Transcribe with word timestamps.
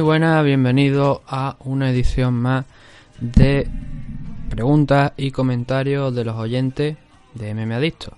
buenas, 0.00 0.44
bienvenidos 0.44 1.20
a 1.26 1.56
una 1.60 1.90
edición 1.90 2.34
más 2.34 2.64
de 3.20 3.68
preguntas 4.48 5.12
y 5.16 5.30
comentarios 5.30 6.14
de 6.14 6.24
los 6.24 6.36
oyentes 6.36 6.96
de 7.34 7.54
MM 7.54 7.72
Adicto. 7.72 8.12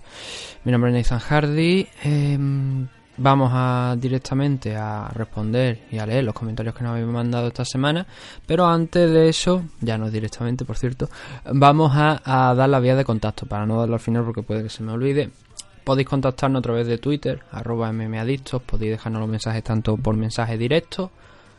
Mi 0.64 0.72
nombre 0.72 0.90
es 0.90 1.10
Nathan 1.10 1.20
Hardy. 1.20 1.86
em, 2.02 2.86
vamos 3.16 3.50
a 3.54 3.96
directamente 3.98 4.76
a 4.76 5.08
responder 5.14 5.86
y 5.90 5.98
a 5.98 6.06
leer 6.06 6.24
los 6.24 6.34
comentarios 6.34 6.74
que 6.74 6.82
nos 6.82 6.92
habéis 6.92 7.06
mandado 7.06 7.48
esta 7.48 7.64
semana. 7.64 8.06
Pero 8.46 8.66
antes 8.66 9.10
de 9.10 9.28
eso, 9.28 9.62
ya 9.80 9.96
no 9.96 10.10
directamente, 10.10 10.64
por 10.64 10.76
cierto, 10.76 11.08
vamos 11.52 11.92
a, 11.94 12.20
a 12.24 12.54
dar 12.54 12.68
la 12.68 12.80
vía 12.80 12.96
de 12.96 13.04
contacto 13.04 13.46
para 13.46 13.64
no 13.64 13.78
darlo 13.78 13.94
al 13.94 14.00
final 14.00 14.24
porque 14.24 14.42
puede 14.42 14.64
que 14.64 14.70
se 14.70 14.82
me 14.82 14.92
olvide. 14.92 15.30
Podéis 15.84 16.08
contactarnos 16.08 16.60
a 16.60 16.62
través 16.62 16.86
de 16.86 16.98
Twitter, 16.98 17.40
arroba 17.50 17.90
mmadictos, 17.92 18.62
podéis 18.62 18.92
dejarnos 18.92 19.20
los 19.20 19.30
mensajes 19.30 19.64
tanto 19.64 19.96
por 19.96 20.14
mensaje 20.16 20.58
directo, 20.58 21.10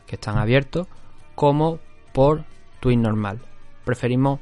que 0.05 0.15
están 0.15 0.37
abiertos, 0.37 0.87
como 1.35 1.79
por 2.13 2.43
tweet 2.79 2.97
normal. 2.97 3.39
Preferimos 3.85 4.39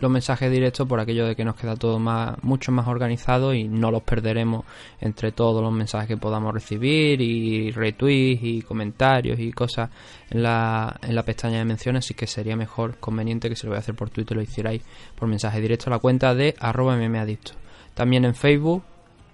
los 0.00 0.10
mensajes 0.10 0.50
directos 0.50 0.88
por 0.88 0.98
aquello 0.98 1.26
de 1.26 1.36
que 1.36 1.44
nos 1.44 1.54
queda 1.54 1.76
todo 1.76 1.98
más, 1.98 2.42
mucho 2.42 2.72
más 2.72 2.88
organizado 2.88 3.54
y 3.54 3.64
no 3.64 3.90
los 3.90 4.02
perderemos 4.02 4.64
entre 5.00 5.32
todos 5.32 5.62
los 5.62 5.72
mensajes 5.72 6.08
que 6.08 6.16
podamos 6.16 6.52
recibir 6.52 7.20
y 7.20 7.70
retweets 7.70 8.42
y 8.42 8.62
comentarios 8.62 9.38
y 9.38 9.52
cosas 9.52 9.90
en 10.30 10.42
la, 10.42 10.98
en 11.02 11.14
la 11.14 11.22
pestaña 11.22 11.58
de 11.58 11.64
menciones, 11.64 12.04
así 12.04 12.14
que 12.14 12.26
sería 12.26 12.56
mejor, 12.56 12.96
conveniente 12.98 13.48
que 13.48 13.56
si 13.56 13.66
lo 13.66 13.70
voy 13.70 13.76
a 13.76 13.80
hacer 13.80 13.94
por 13.94 14.10
Twitter 14.10 14.36
lo 14.36 14.42
hicierais 14.42 14.82
por 15.14 15.28
mensaje 15.28 15.60
directo 15.60 15.86
a 15.88 15.90
la 15.90 15.98
cuenta 15.98 16.34
de 16.34 16.54
arroba 16.58 16.96
mmadicto. 16.96 17.52
También 17.94 18.24
en 18.24 18.34
Facebook, 18.34 18.82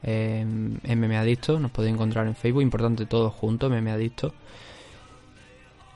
eh, 0.02 0.44
mmadicto, 0.44 1.58
nos 1.58 1.70
podéis 1.70 1.94
encontrar 1.94 2.26
en 2.26 2.34
Facebook, 2.34 2.62
importante 2.62 3.06
todo 3.06 3.30
junto, 3.30 3.70
mmadicto. 3.70 4.34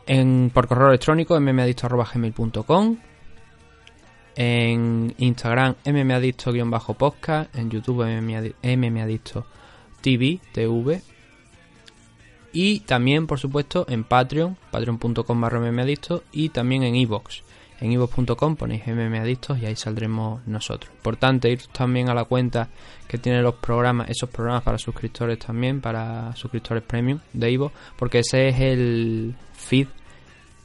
En, 0.07 0.51
por 0.53 0.69
correo 0.69 0.89
electrónico 0.89 1.39
mmadicto.gmail.com 1.39 2.99
en 4.37 5.15
Instagram 5.19 5.77
mmadicto-podcast, 5.85 7.55
en 7.57 7.71
YouTube 7.71 8.05
mmadicto 8.63 9.47
TV, 10.01 10.41
y 12.53 12.81
también 12.81 13.27
por 13.27 13.39
supuesto 13.39 13.87
en 13.89 14.05
Patreon, 14.05 14.57
patreon.com 14.71 15.41
barra 15.41 15.61
y 16.33 16.49
también 16.51 16.83
en 16.83 16.95
iVoox. 16.97 17.44
En 17.81 17.93
iVoox.com 17.93 18.57
ponéis 18.57 18.87
mmadictos 18.87 19.59
y 19.59 19.67
ahí 19.67 19.77
saldremos 19.77 20.47
nosotros. 20.47 20.93
Importante 20.95 21.51
ir 21.51 21.67
también 21.69 22.09
a 22.09 22.15
la 22.15 22.25
cuenta 22.25 22.69
que 23.09 23.19
tiene 23.19 23.43
los 23.43 23.57
programas, 23.57 24.09
esos 24.09 24.31
programas 24.31 24.63
para 24.63 24.79
suscriptores 24.79 25.39
también, 25.39 25.81
para 25.81 26.35
suscriptores 26.37 26.83
premium 26.85 27.19
de 27.33 27.51
iVoox, 27.51 27.73
porque 27.97 28.21
ese 28.21 28.49
es 28.49 28.61
el 28.61 29.35
feed 29.53 29.89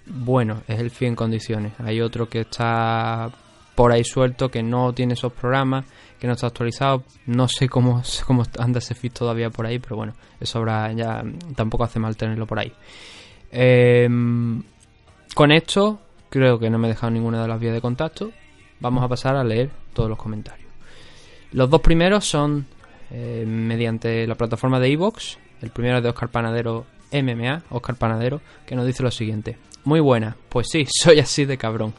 bueno, 0.09 0.63
es 0.67 0.79
el 0.79 0.89
feed 0.89 1.09
en 1.09 1.15
condiciones. 1.15 1.73
Hay 1.79 2.01
otro 2.01 2.27
que 2.27 2.41
está 2.41 3.31
por 3.75 3.91
ahí 3.91 4.03
suelto 4.03 4.49
que 4.49 4.61
no 4.61 4.93
tiene 4.93 5.13
esos 5.13 5.31
programas, 5.31 5.85
que 6.19 6.27
no 6.27 6.33
está 6.33 6.47
actualizado. 6.47 7.03
No 7.27 7.47
sé 7.47 7.69
cómo, 7.69 8.01
cómo 8.27 8.43
anda 8.57 8.79
ese 8.79 8.95
feed 8.95 9.13
todavía 9.13 9.49
por 9.49 9.65
ahí, 9.65 9.79
pero 9.79 9.95
bueno, 9.95 10.13
eso 10.39 10.59
habrá 10.59 10.91
ya 10.93 11.23
tampoco 11.55 11.83
hace 11.83 11.99
mal 11.99 12.17
tenerlo 12.17 12.45
por 12.45 12.59
ahí. 12.59 12.73
Eh, 13.51 14.07
con 15.35 15.51
esto, 15.51 15.99
creo 16.29 16.59
que 16.59 16.69
no 16.69 16.77
me 16.77 16.87
he 16.87 16.91
dejado 16.91 17.11
ninguna 17.11 17.41
de 17.41 17.47
las 17.47 17.59
vías 17.59 17.73
de 17.73 17.81
contacto. 17.81 18.31
Vamos 18.79 19.03
a 19.03 19.07
pasar 19.07 19.35
a 19.35 19.43
leer 19.43 19.69
todos 19.93 20.09
los 20.09 20.17
comentarios. 20.17 20.69
Los 21.51 21.69
dos 21.69 21.81
primeros 21.81 22.25
son 22.25 22.67
eh, 23.11 23.43
mediante 23.47 24.25
la 24.27 24.35
plataforma 24.35 24.79
de 24.79 24.89
iVoox. 24.89 25.37
El 25.61 25.71
primero 25.71 25.97
es 25.97 26.03
de 26.03 26.09
Oscar 26.09 26.29
Panadero 26.29 26.85
MMA, 27.11 27.63
Oscar 27.69 27.95
Panadero, 27.95 28.41
que 28.65 28.75
nos 28.75 28.85
dice 28.85 29.03
lo 29.03 29.11
siguiente. 29.11 29.57
Muy 29.83 29.99
buena, 29.99 30.37
pues 30.49 30.67
sí, 30.69 30.85
soy 31.01 31.19
así 31.19 31.45
de 31.45 31.57
cabrón. 31.57 31.93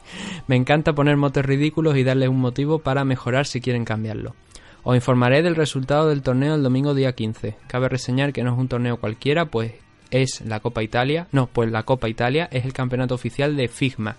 Me 0.47 0.55
encanta 0.55 0.93
poner 0.93 1.17
motes 1.17 1.45
ridículos 1.45 1.97
y 1.97 2.03
darles 2.03 2.29
un 2.29 2.39
motivo 2.39 2.79
para 2.79 3.03
mejorar 3.03 3.45
si 3.45 3.61
quieren 3.61 3.85
cambiarlo. 3.85 4.35
Os 4.83 4.95
informaré 4.95 5.43
del 5.43 5.55
resultado 5.55 6.09
del 6.09 6.23
torneo 6.23 6.55
el 6.55 6.63
domingo 6.63 6.95
día 6.95 7.13
15. 7.13 7.55
Cabe 7.67 7.89
reseñar 7.89 8.33
que 8.33 8.43
no 8.43 8.53
es 8.53 8.59
un 8.59 8.67
torneo 8.67 8.97
cualquiera, 8.97 9.45
pues 9.45 9.73
es 10.11 10.41
la 10.41 10.59
Copa 10.59 10.83
Italia. 10.83 11.27
No, 11.31 11.47
pues 11.47 11.71
la 11.71 11.83
Copa 11.83 12.07
Italia 12.09 12.47
es 12.51 12.65
el 12.65 12.73
campeonato 12.73 13.15
oficial 13.15 13.55
de 13.55 13.67
Figma. 13.67 14.15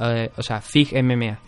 Eh, 0.00 0.30
o 0.36 0.42
sea, 0.42 0.60
FIG 0.60 1.02
MMA. 1.02 1.38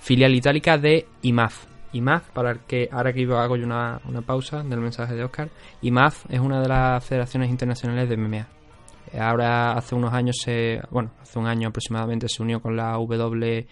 Filial 0.00 0.34
itálica 0.34 0.76
de 0.78 1.06
IMAF. 1.22 1.66
IMAF, 1.92 2.28
para 2.30 2.54
que 2.54 2.88
ahora 2.92 3.12
que 3.12 3.24
hago 3.24 3.56
yo 3.56 3.64
una, 3.64 4.00
una 4.06 4.20
pausa 4.20 4.62
del 4.62 4.80
mensaje 4.80 5.14
de 5.14 5.24
Oscar, 5.24 5.48
IMAF 5.80 6.26
es 6.28 6.40
una 6.40 6.60
de 6.60 6.68
las 6.68 7.04
federaciones 7.04 7.48
internacionales 7.50 8.08
de 8.08 8.16
MMA. 8.16 8.46
Ahora 9.18 9.72
hace 9.72 9.94
unos 9.94 10.12
años 10.12 10.36
se, 10.42 10.80
bueno, 10.90 11.12
hace 11.20 11.38
un 11.38 11.46
año 11.46 11.68
aproximadamente 11.68 12.28
se 12.28 12.42
unió 12.42 12.60
con 12.60 12.76
la 12.76 12.98
WMMAA, 12.98 13.64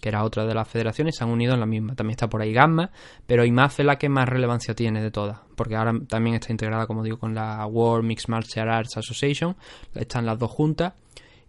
que 0.00 0.08
era 0.08 0.24
otra 0.24 0.44
de 0.44 0.54
las 0.54 0.68
federaciones, 0.68 1.16
se 1.16 1.24
han 1.24 1.30
unido 1.30 1.54
en 1.54 1.60
la 1.60 1.66
misma. 1.66 1.94
También 1.94 2.12
está 2.12 2.28
por 2.28 2.42
ahí 2.42 2.52
Gamma, 2.52 2.90
pero 3.26 3.44
IMAF 3.44 3.80
es 3.80 3.86
la 3.86 3.96
que 3.96 4.08
más 4.08 4.28
relevancia 4.28 4.74
tiene 4.74 5.02
de 5.02 5.10
todas, 5.10 5.40
porque 5.56 5.76
ahora 5.76 5.92
también 6.06 6.36
está 6.36 6.52
integrada, 6.52 6.86
como 6.86 7.02
digo, 7.02 7.18
con 7.18 7.34
la 7.34 7.66
World 7.66 8.06
Mixed 8.06 8.28
Martial 8.28 8.68
Arts 8.68 8.96
Association, 8.96 9.56
están 9.94 10.26
las 10.26 10.38
dos 10.38 10.50
juntas 10.50 10.94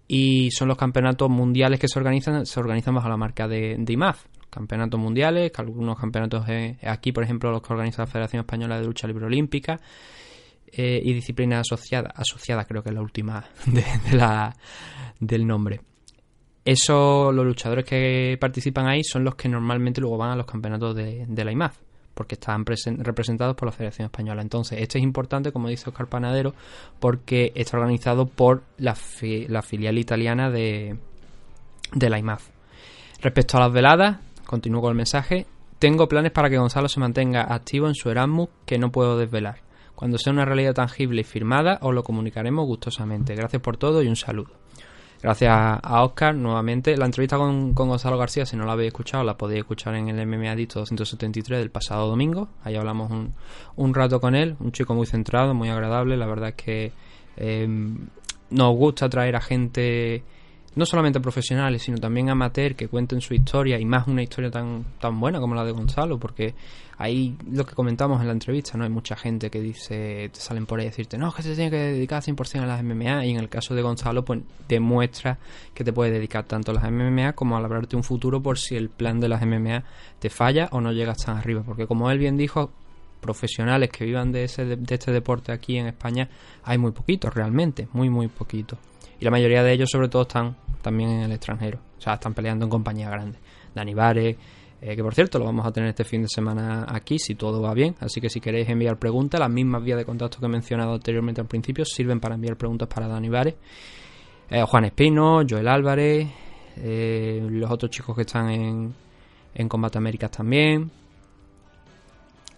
y 0.07 0.49
son 0.51 0.69
los 0.69 0.77
campeonatos 0.77 1.29
mundiales 1.29 1.79
que 1.79 1.87
se 1.87 1.99
organizan, 1.99 2.45
se 2.45 2.59
organizan 2.59 2.95
bajo 2.95 3.09
la 3.09 3.17
marca 3.17 3.47
de, 3.47 3.77
IMAF. 3.87 4.25
Campeonatos 4.49 4.99
mundiales, 4.99 5.51
algunos 5.57 5.99
campeonatos 5.99 6.45
aquí, 6.83 7.11
por 7.11 7.23
ejemplo, 7.23 7.51
los 7.51 7.61
que 7.61 7.73
organiza 7.73 8.03
la 8.03 8.07
Federación 8.07 8.39
Española 8.39 8.79
de 8.79 8.85
Lucha 8.85 9.05
Libre 9.05 9.25
Olímpica, 9.25 9.79
eh, 10.71 11.01
y 11.03 11.13
disciplina 11.13 11.59
asociada, 11.59 12.11
asociada 12.15 12.65
creo 12.65 12.83
que 12.83 12.89
es 12.89 12.95
la 12.95 13.01
última 13.01 13.45
de 13.65 13.83
la, 14.15 14.55
del 15.19 15.45
nombre. 15.47 15.81
Eso, 16.67 17.31
los 17.31 17.45
luchadores 17.45 17.85
que 17.85 18.37
participan 18.41 18.87
ahí 18.87 19.01
son 19.01 19.23
los 19.23 19.35
que 19.35 19.47
normalmente 19.47 20.01
luego 20.01 20.17
van 20.17 20.31
a 20.31 20.35
los 20.35 20.45
campeonatos 20.45 20.93
de, 20.97 21.25
la 21.25 21.49
IMAF, 21.53 21.77
porque 22.13 22.35
están 22.35 22.65
representados 22.65 23.55
por 23.55 23.67
la 23.69 23.71
Federación 23.71 24.07
Española. 24.07 24.41
Entonces, 24.41 24.81
este 24.81 24.97
es 24.97 25.03
importante, 25.05 25.53
como 25.53 25.69
dice 25.69 25.89
Oscar 25.89 26.07
Panadero, 26.07 26.53
porque 26.99 27.53
está 27.55 27.77
organizado 27.77 28.25
por 28.25 28.63
la, 28.79 28.95
fi 28.95 29.47
la 29.47 29.61
filial 29.61 29.97
italiana 29.97 30.49
de 30.49 30.97
la 31.93 32.19
IMAF. 32.19 32.49
Respecto 33.21 33.55
a 33.55 33.61
las 33.61 33.71
veladas, 33.71 34.17
continúo 34.45 34.81
con 34.81 34.89
el 34.89 34.97
mensaje. 34.97 35.45
Tengo 35.79 36.09
planes 36.09 36.33
para 36.33 36.49
que 36.49 36.57
Gonzalo 36.57 36.89
se 36.89 36.99
mantenga 36.99 37.43
activo 37.43 37.87
en 37.87 37.95
su 37.95 38.09
Erasmus 38.09 38.49
que 38.65 38.77
no 38.77 38.91
puedo 38.91 39.17
desvelar. 39.17 39.61
Cuando 39.95 40.17
sea 40.17 40.33
una 40.33 40.43
realidad 40.43 40.73
tangible 40.73 41.21
y 41.21 41.23
firmada, 41.23 41.79
os 41.81 41.95
lo 41.95 42.03
comunicaremos 42.03 42.65
gustosamente. 42.65 43.35
Gracias 43.35 43.61
por 43.61 43.77
todo 43.77 44.03
y 44.03 44.09
un 44.09 44.17
saludo. 44.17 44.51
Gracias 45.21 45.51
a 45.51 46.03
Oscar 46.03 46.35
nuevamente. 46.35 46.95
La 46.95 47.05
entrevista 47.05 47.37
con, 47.37 47.73
con, 47.73 47.89
Gonzalo 47.89 48.17
García, 48.17 48.45
si 48.45 48.55
no 48.55 48.65
la 48.65 48.73
habéis 48.73 48.89
escuchado, 48.89 49.23
la 49.23 49.37
podéis 49.37 49.59
escuchar 49.59 49.95
en 49.95 50.09
el 50.09 50.27
MMA 50.27 50.55
Dicto 50.55 50.79
273 50.79 51.59
del 51.59 51.71
pasado 51.71 52.07
domingo. 52.07 52.49
Ahí 52.63 52.75
hablamos 52.75 53.09
un, 53.09 53.33
un, 53.75 53.93
rato 53.93 54.21
con 54.21 54.35
él. 54.35 54.55
Un 54.59 54.71
chico 54.71 54.93
muy 54.93 55.07
centrado, 55.07 55.53
muy 55.53 55.69
agradable. 55.69 56.17
La 56.17 56.27
verdad 56.27 56.49
es 56.49 56.55
que 56.55 56.91
eh, 57.35 57.67
nos 58.49 58.75
gusta 58.75 59.09
traer 59.09 59.35
a 59.35 59.41
gente 59.41 60.23
no 60.77 60.85
solamente 60.85 61.19
profesionales, 61.19 61.81
sino 61.81 61.97
también 61.97 62.29
amateur 62.29 62.75
que 62.75 62.87
cuenten 62.87 63.19
su 63.19 63.33
historia 63.33 63.79
y 63.79 63.85
más 63.85 64.07
una 64.07 64.21
historia 64.21 64.51
tan, 64.51 64.85
tan 64.99 65.19
buena 65.19 65.39
como 65.39 65.55
la 65.55 65.65
de 65.65 65.71
Gonzalo, 65.71 66.19
porque 66.19 66.53
ahí 66.99 67.35
lo 67.51 67.65
que 67.65 67.73
comentamos 67.73 68.21
en 68.21 68.27
la 68.27 68.33
entrevista, 68.33 68.77
¿no? 68.77 68.83
Hay 68.83 68.91
mucha 68.91 69.15
gente 69.15 69.49
que 69.49 69.59
dice, 69.59 70.29
te 70.29 70.39
salen 70.39 70.67
por 70.67 70.79
ahí 70.79 70.85
a 70.85 70.89
decirte, 70.89 71.17
no, 71.17 71.29
es 71.29 71.33
que 71.35 71.41
se 71.41 71.55
tiene 71.55 71.71
que 71.71 71.77
dedicar 71.77 72.21
100% 72.21 72.61
a 72.61 72.65
las 72.67 72.83
MMA 72.83 73.25
y 73.25 73.31
en 73.31 73.37
el 73.37 73.49
caso 73.49 73.73
de 73.73 73.81
Gonzalo, 73.81 74.23
pues 74.23 74.41
demuestra 74.67 75.39
que 75.73 75.83
te 75.83 75.91
puedes 75.91 76.13
dedicar 76.13 76.45
tanto 76.45 76.69
a 76.69 76.75
las 76.75 76.91
MMA 76.91 77.33
como 77.33 77.57
a 77.57 77.61
labrarte 77.61 77.95
un 77.95 78.03
futuro 78.03 78.41
por 78.43 78.59
si 78.59 78.75
el 78.75 78.89
plan 78.89 79.19
de 79.19 79.29
las 79.29 79.43
MMA 79.43 79.83
te 80.19 80.29
falla 80.29 80.69
o 80.71 80.79
no 80.79 80.91
llegas 80.91 81.17
tan 81.25 81.37
arriba, 81.37 81.63
porque 81.65 81.87
como 81.87 82.11
él 82.11 82.19
bien 82.19 82.37
dijo, 82.37 82.71
profesionales 83.19 83.89
que 83.89 84.05
vivan 84.05 84.31
de, 84.31 84.43
ese, 84.43 84.63
de 84.63 84.95
este 84.95 85.11
deporte 85.11 85.51
aquí 85.51 85.77
en 85.77 85.87
España 85.87 86.29
hay 86.63 86.77
muy 86.77 86.91
poquitos 86.91 87.33
realmente, 87.33 87.87
muy 87.93 88.11
muy 88.11 88.27
poquitos. 88.27 88.77
Y 89.19 89.25
la 89.25 89.31
mayoría 89.31 89.63
de 89.63 89.73
ellos 89.73 89.89
sobre 89.89 90.09
todo 90.09 90.21
están 90.21 90.55
también 90.81 91.09
en 91.09 91.21
el 91.23 91.31
extranjero. 91.31 91.79
O 91.97 92.01
sea, 92.01 92.13
están 92.13 92.33
peleando 92.33 92.65
en 92.65 92.69
compañías 92.69 93.11
grandes. 93.11 93.39
Dani 93.73 93.93
Vare, 93.93 94.37
eh, 94.81 94.95
que 94.95 95.03
por 95.03 95.15
cierto 95.15 95.39
lo 95.39 95.45
vamos 95.45 95.65
a 95.65 95.71
tener 95.71 95.89
este 95.89 96.03
fin 96.03 96.21
de 96.21 96.27
semana 96.27 96.85
aquí 96.87 97.17
si 97.19 97.35
todo 97.35 97.61
va 97.61 97.73
bien. 97.73 97.95
Así 97.99 98.21
que 98.21 98.29
si 98.29 98.39
queréis 98.39 98.69
enviar 98.69 98.97
preguntas, 98.97 99.39
las 99.39 99.49
mismas 99.49 99.83
vías 99.83 99.97
de 99.97 100.05
contacto 100.05 100.39
que 100.39 100.45
he 100.45 100.49
mencionado 100.49 100.93
anteriormente 100.93 101.41
al 101.41 101.47
principio 101.47 101.85
sirven 101.85 102.19
para 102.19 102.35
enviar 102.35 102.57
preguntas 102.57 102.87
para 102.87 103.07
Dani 103.07 103.29
Vare. 103.29 103.57
Eh, 104.49 104.63
Juan 104.63 104.85
Espino, 104.85 105.41
Joel 105.47 105.67
Álvarez, 105.67 106.27
eh, 106.77 107.45
los 107.49 107.69
otros 107.69 107.91
chicos 107.91 108.15
que 108.15 108.21
están 108.21 108.49
en, 108.49 108.93
en 109.53 109.69
Combate 109.69 109.97
Américas 109.97 110.31
también. 110.31 110.91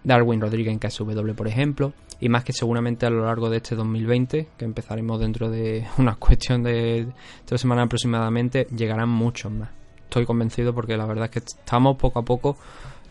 Darwin 0.04 0.42
Rodríguez 0.42 0.74
en 0.74 0.80
KSW, 0.80 1.34
por 1.36 1.48
ejemplo, 1.48 1.94
y 2.20 2.30
más 2.30 2.44
que 2.44 2.54
seguramente 2.54 3.06
a 3.06 3.10
lo 3.10 3.26
largo 3.26 3.50
de 3.50 3.58
este 3.58 3.76
2020, 3.76 4.48
que 4.58 4.66
empezaremos 4.66 5.20
dentro 5.20 5.50
de 5.50 5.86
una 5.98 6.16
cuestión 6.16 6.64
de 6.64 7.08
tres 7.46 7.62
semanas 7.62 7.86
aproximadamente, 7.86 8.68
llegarán 8.76 9.10
muchos 9.10 9.52
más. 9.52 9.70
Estoy 10.04 10.26
convencido 10.26 10.74
porque 10.74 10.98
la 10.98 11.06
verdad 11.06 11.26
es 11.26 11.32
que 11.32 11.40
estamos 11.40 11.98
poco 11.98 12.20
a 12.20 12.24
poco 12.24 12.58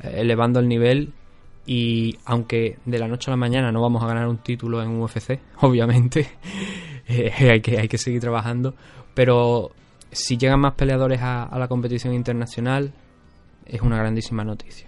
eh, 0.03 0.15
elevando 0.17 0.59
el 0.59 0.69
nivel 0.69 1.13
y 1.65 2.17
aunque 2.25 2.79
de 2.87 2.99
la 2.99 3.07
noche 3.07 3.31
a 3.31 3.33
la 3.33 3.37
mañana 3.37 3.71
no 3.71 3.83
vamos 3.83 4.03
a 4.03 4.07
ganar 4.07 4.27
un 4.27 4.39
título 4.39 4.83
en 4.83 5.01
UFC, 5.01 5.39
obviamente, 5.61 6.27
eh, 7.07 7.33
hay, 7.51 7.61
que, 7.61 7.79
hay 7.79 7.89
que 7.89 7.99
seguir 7.99 8.21
trabajando. 8.21 8.75
Pero 9.15 9.73
si 10.11 10.37
llegan 10.37 10.61
más 10.61 10.75
peleadores 10.75 11.21
a, 11.23 11.57
la 11.59 11.69
competición 11.69 12.15
internacional, 12.15 12.93
es 13.67 13.83
una 13.83 13.99
grandísima 13.99 14.45
noticia. 14.45 14.88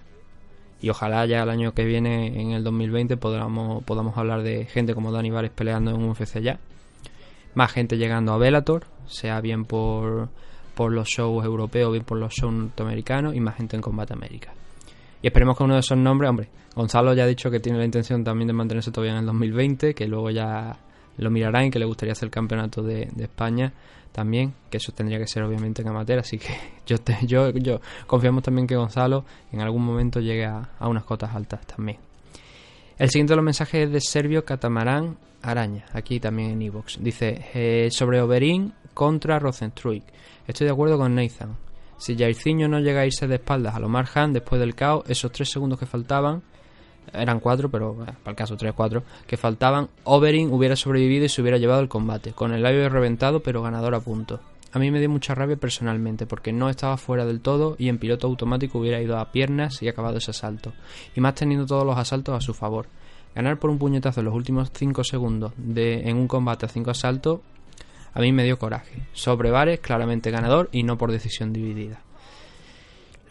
Y 0.80 0.88
ojalá 0.90 1.26
ya 1.26 1.42
el 1.42 1.50
año 1.50 1.72
que 1.72 1.84
viene, 1.84 2.40
en 2.40 2.52
el 2.52 2.64
2020, 2.64 3.16
podamos, 3.16 3.84
podamos 3.84 4.16
hablar 4.16 4.42
de 4.42 4.64
gente 4.66 4.94
como 4.94 5.12
Dani 5.12 5.30
Vares 5.30 5.50
peleando 5.50 5.90
en 5.90 6.02
UFC 6.08 6.40
ya. 6.40 6.58
Más 7.54 7.72
gente 7.72 7.96
llegando 7.96 8.32
a 8.32 8.38
Bellator, 8.38 8.86
sea 9.06 9.40
bien 9.40 9.64
por, 9.64 10.28
por 10.74 10.92
los 10.92 11.08
shows 11.08 11.44
europeos, 11.44 11.92
bien 11.92 12.04
por 12.04 12.18
los 12.18 12.32
shows 12.32 12.52
norteamericanos, 12.52 13.34
y 13.34 13.40
más 13.40 13.56
gente 13.56 13.76
en 13.76 13.82
Combate 13.82 14.14
América. 14.14 14.52
Y 15.22 15.26
esperemos 15.26 15.56
que 15.56 15.64
uno 15.64 15.74
de 15.74 15.80
esos 15.80 15.98
nombres, 15.98 16.30
hombre, 16.30 16.48
Gonzalo 16.74 17.12
ya 17.12 17.24
ha 17.24 17.26
dicho 17.26 17.50
que 17.50 17.60
tiene 17.60 17.78
la 17.78 17.84
intención 17.84 18.24
también 18.24 18.46
de 18.46 18.54
mantenerse 18.54 18.90
todavía 18.90 19.12
en 19.12 19.18
el 19.20 19.26
2020, 19.26 19.94
que 19.94 20.06
luego 20.06 20.30
ya 20.30 20.78
lo 21.18 21.30
mirará 21.30 21.64
y 21.64 21.70
que 21.70 21.78
le 21.78 21.84
gustaría 21.84 22.12
hacer 22.12 22.26
el 22.26 22.30
campeonato 22.30 22.82
de, 22.82 23.08
España 23.18 23.72
también, 24.12 24.54
que 24.70 24.78
eso 24.78 24.92
tendría 24.92 25.18
que 25.18 25.26
ser 25.26 25.42
obviamente 25.42 25.82
en 25.82 25.88
amateur, 25.88 26.18
así 26.18 26.38
que 26.38 26.56
yo, 26.86 26.96
yo, 27.22 27.50
yo 27.50 27.80
confiamos 28.06 28.42
también 28.42 28.66
que 28.66 28.76
Gonzalo 28.76 29.24
en 29.52 29.60
algún 29.60 29.84
momento 29.84 30.20
llegue 30.20 30.46
a, 30.46 30.68
unas 30.80 31.04
cotas 31.04 31.34
altas 31.34 31.66
también. 31.66 31.98
El 32.98 33.08
siguiente 33.08 33.32
de 33.32 33.36
los 33.36 33.44
mensajes 33.44 33.86
es 33.86 33.92
de 33.92 34.00
Servio 34.00 34.44
Catamarán 34.44 35.16
Araña, 35.42 35.86
aquí 35.94 36.20
también 36.20 36.50
en 36.50 36.62
Evox. 36.62 36.98
Dice, 37.02 37.46
eh, 37.54 37.88
sobre 37.90 38.20
Oberín 38.20 38.74
contra 38.92 39.38
Rosenstruik. 39.38 40.04
Estoy 40.46 40.66
de 40.66 40.72
acuerdo 40.72 40.98
con 40.98 41.14
Nathan. 41.14 41.56
Si 41.96 42.16
Jairzinho 42.16 42.68
no 42.68 42.80
llega 42.80 43.00
a 43.00 43.06
irse 43.06 43.26
de 43.26 43.36
espaldas 43.36 43.74
a 43.74 43.80
Lomar 43.80 44.06
Han 44.14 44.32
después 44.32 44.60
del 44.60 44.74
caos, 44.74 45.04
esos 45.08 45.32
tres 45.32 45.50
segundos 45.50 45.78
que 45.78 45.86
faltaban 45.86 46.42
eran 47.12 47.40
cuatro, 47.40 47.70
pero 47.70 47.94
para 47.94 48.16
el 48.26 48.36
caso 48.36 48.56
tres, 48.56 48.72
cuatro, 48.74 49.02
que 49.26 49.36
faltaban, 49.36 49.88
Oberyn 50.04 50.52
hubiera 50.52 50.76
sobrevivido 50.76 51.24
y 51.24 51.28
se 51.28 51.42
hubiera 51.42 51.58
llevado 51.58 51.80
el 51.80 51.88
combate, 51.88 52.32
con 52.32 52.52
el 52.52 52.62
labio 52.62 52.88
reventado 52.88 53.40
pero 53.40 53.62
ganador 53.62 53.94
a 53.94 54.00
punto. 54.00 54.40
A 54.72 54.78
mí 54.78 54.90
me 54.90 55.00
dio 55.00 55.10
mucha 55.10 55.34
rabia 55.34 55.56
personalmente, 55.56 56.26
porque 56.26 56.52
no 56.52 56.68
estaba 56.68 56.96
fuera 56.96 57.24
del 57.26 57.40
todo 57.40 57.74
y 57.78 57.88
en 57.88 57.98
piloto 57.98 58.28
automático 58.28 58.78
hubiera 58.78 59.00
ido 59.00 59.18
a 59.18 59.32
piernas 59.32 59.82
y 59.82 59.88
acabado 59.88 60.18
ese 60.18 60.30
asalto, 60.30 60.72
y 61.16 61.20
más 61.20 61.34
teniendo 61.34 61.66
todos 61.66 61.84
los 61.84 61.98
asaltos 61.98 62.36
a 62.36 62.40
su 62.40 62.54
favor. 62.54 62.86
Ganar 63.34 63.58
por 63.58 63.70
un 63.70 63.78
puñetazo 63.78 64.20
en 64.20 64.26
los 64.26 64.34
últimos 64.34 64.70
cinco 64.72 65.02
segundos 65.02 65.52
de, 65.56 66.08
en 66.08 66.16
un 66.16 66.28
combate 66.28 66.66
a 66.66 66.68
cinco 66.68 66.90
asaltos, 66.90 67.40
a 68.12 68.20
mí 68.20 68.32
me 68.32 68.44
dio 68.44 68.58
coraje. 68.58 69.02
Sobre 69.12 69.50
Vares, 69.50 69.80
claramente 69.80 70.30
ganador 70.30 70.68
y 70.72 70.82
no 70.82 70.98
por 70.98 71.12
decisión 71.12 71.52
dividida. 71.52 72.00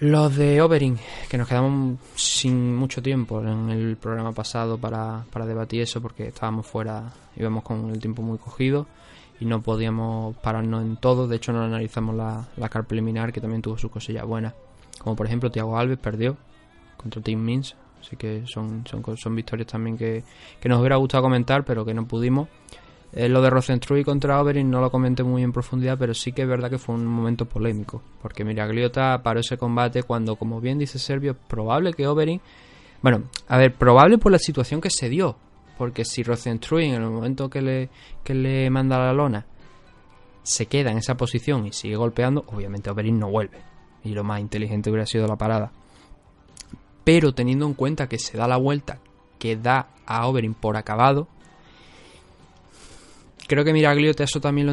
Los 0.02 0.38
de 0.38 0.62
Overing, 0.62 0.98
que 1.30 1.38
nos 1.38 1.50
quedamos 1.50 2.00
sin 2.16 2.74
mucho 2.74 3.02
tiempo 3.02 3.42
en 3.42 3.70
el 3.70 3.98
programa 3.98 4.32
pasado 4.32 4.78
para, 4.78 5.26
para 5.30 5.46
debatir 5.46 5.82
eso 5.82 6.02
porque 6.02 6.28
estábamos 6.28 6.66
fuera, 6.66 7.12
íbamos 7.36 7.64
con 7.64 7.90
el 7.90 8.00
tiempo 8.00 8.22
muy 8.22 8.38
cogido 8.38 8.88
y 9.42 9.46
no 9.46 9.62
podíamos 9.62 10.38
pararnos 10.38 10.84
en 10.84 10.96
todo. 10.96 11.28
De 11.28 11.36
hecho, 11.36 11.52
no 11.52 11.64
analizamos 11.64 12.16
la, 12.16 12.48
la 12.56 12.70
car 12.70 12.86
preliminar 12.86 13.34
que 13.34 13.42
también 13.42 13.62
tuvo 13.62 13.78
sus 13.78 13.92
cosillas 13.92 14.26
buenas. 14.26 14.54
Como 15.00 15.18
por 15.18 15.26
ejemplo, 15.26 15.52
Thiago 15.52 15.78
Alves 15.78 16.00
perdió 16.00 16.38
contra 16.96 17.22
Team 17.22 17.42
Mins. 17.42 17.76
Así 18.00 18.16
que 18.16 18.44
son, 18.48 18.86
son, 18.88 19.04
son 19.18 19.36
victorias 19.36 19.68
también 19.68 19.98
que, 19.98 20.24
que 20.62 20.70
nos 20.70 20.80
hubiera 20.80 20.96
gustado 20.96 21.24
comentar, 21.24 21.66
pero 21.66 21.84
que 21.84 21.94
no 21.94 22.08
pudimos. 22.08 22.48
Eh, 23.12 23.28
lo 23.28 23.42
de 23.42 23.50
Rosenstruy 23.50 24.04
contra 24.04 24.40
Oberyn 24.40 24.70
no 24.70 24.82
lo 24.82 24.92
comenté 24.92 25.24
muy 25.24 25.42
en 25.42 25.52
profundidad, 25.52 25.98
pero 25.98 26.14
sí 26.14 26.32
que 26.32 26.44
es 26.44 26.48
verdad 26.48 26.70
que 26.70 26.78
fue 26.78 26.96
un 26.96 27.06
momento 27.06 27.46
polémico. 27.46 28.02
Porque 28.22 28.44
Miragliota 28.44 29.22
paró 29.24 29.40
ese 29.40 29.58
combate 29.58 30.04
cuando, 30.04 30.36
como 30.36 30.62
bien 30.62 30.78
dice 30.78 31.00
Servio, 31.00 31.36
probable 31.36 31.94
que 31.94 32.08
Oberyn. 32.08 32.42
Bueno, 33.02 33.24
a 33.48 33.58
ver, 33.58 33.74
probable 33.74 34.18
por 34.18 34.32
la 34.32 34.40
situación 34.40 34.82
que 34.82 34.90
se 34.90 35.10
dio. 35.10 35.38
Porque 35.78 36.06
si 36.06 36.24
Rosenstruy 36.24 36.86
en 36.86 37.02
el 37.02 37.10
momento 37.10 37.50
que 37.50 37.62
le, 37.62 37.90
que 38.24 38.34
le 38.36 38.70
manda 38.70 39.00
la 39.00 39.14
lona 39.14 39.46
se 40.44 40.66
queda 40.66 40.92
en 40.92 40.98
esa 40.98 41.16
posición 41.16 41.68
y 41.68 41.74
sigue 41.74 41.96
golpeando, 41.96 42.44
obviamente 42.48 42.90
Oberyn 42.90 43.20
no 43.20 43.30
vuelve. 43.30 43.60
Y 44.04 44.10
lo 44.10 44.24
más 44.24 44.40
inteligente 44.40 44.90
hubiera 44.90 45.06
sido 45.06 45.28
la 45.28 45.36
parada. 45.36 45.72
Pero 47.04 47.34
teniendo 47.34 47.66
en 47.66 47.74
cuenta 47.74 48.10
que 48.10 48.20
se 48.20 48.38
da 48.38 48.48
la 48.48 48.58
vuelta 48.58 49.00
que 49.38 49.56
da 49.56 49.90
a 50.06 50.28
Oberyn 50.28 50.54
por 50.54 50.76
acabado, 50.76 51.28
creo 53.50 53.66
que 53.66 53.74
Miragliota 53.74 54.24
eso 54.24 54.40
también 54.40 54.68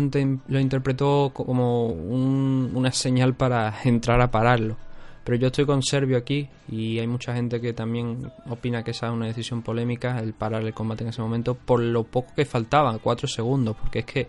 lo, 0.49 0.61
interpretó 0.61 1.31
como 1.33 1.87
una 1.87 2.93
señal 2.93 3.35
para 3.35 3.75
entrar 3.85 4.21
a 4.21 4.31
pararlo. 4.31 4.77
Pero 5.25 5.39
yo 5.39 5.47
estoy 5.49 5.65
con 5.67 5.83
Servio 5.83 6.17
aquí 6.19 6.49
y 6.71 7.01
hay 7.01 7.07
mucha 7.09 7.35
gente 7.35 7.61
que 7.61 7.73
también 7.73 8.31
opina 8.49 8.85
que 8.85 8.93
esa 8.93 9.07
es 9.07 9.13
una 9.13 9.27
decisión 9.27 9.63
polémica, 9.63 10.21
el 10.21 10.35
parar 10.35 10.63
el 10.63 10.75
combate 10.75 11.03
en 11.03 11.11
ese 11.11 11.23
momento, 11.23 11.55
por 11.55 11.81
lo 11.81 12.05
poco 12.05 12.33
que 12.37 12.45
faltaba, 12.45 12.97
cuatro 12.99 13.27
segundos, 13.27 13.77
porque 13.77 14.01
es 14.01 14.05
que 14.05 14.29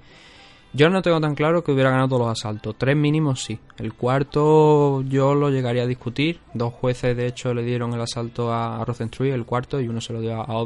yo 0.73 0.89
no 0.89 1.01
tengo 1.01 1.19
tan 1.19 1.35
claro 1.35 1.63
que 1.63 1.71
hubiera 1.71 1.91
ganado 1.91 2.07
todos 2.07 2.21
los 2.21 2.31
asaltos. 2.31 2.75
Tres 2.77 2.95
mínimos 2.95 3.43
sí. 3.43 3.59
El 3.77 3.93
cuarto 3.93 5.01
yo 5.03 5.35
lo 5.35 5.49
llegaría 5.49 5.83
a 5.83 5.87
discutir. 5.87 6.39
Dos 6.53 6.73
jueces 6.73 7.15
de 7.15 7.27
hecho 7.27 7.53
le 7.53 7.63
dieron 7.63 7.93
el 7.93 8.01
asalto 8.01 8.53
a, 8.53 8.83
Rosenstruy, 8.83 9.29
el 9.31 9.45
cuarto, 9.45 9.79
y 9.81 9.87
uno 9.87 10.01
se 10.01 10.13
lo 10.13 10.21
dio 10.21 10.39
a, 10.39 10.43
a. 10.43 10.65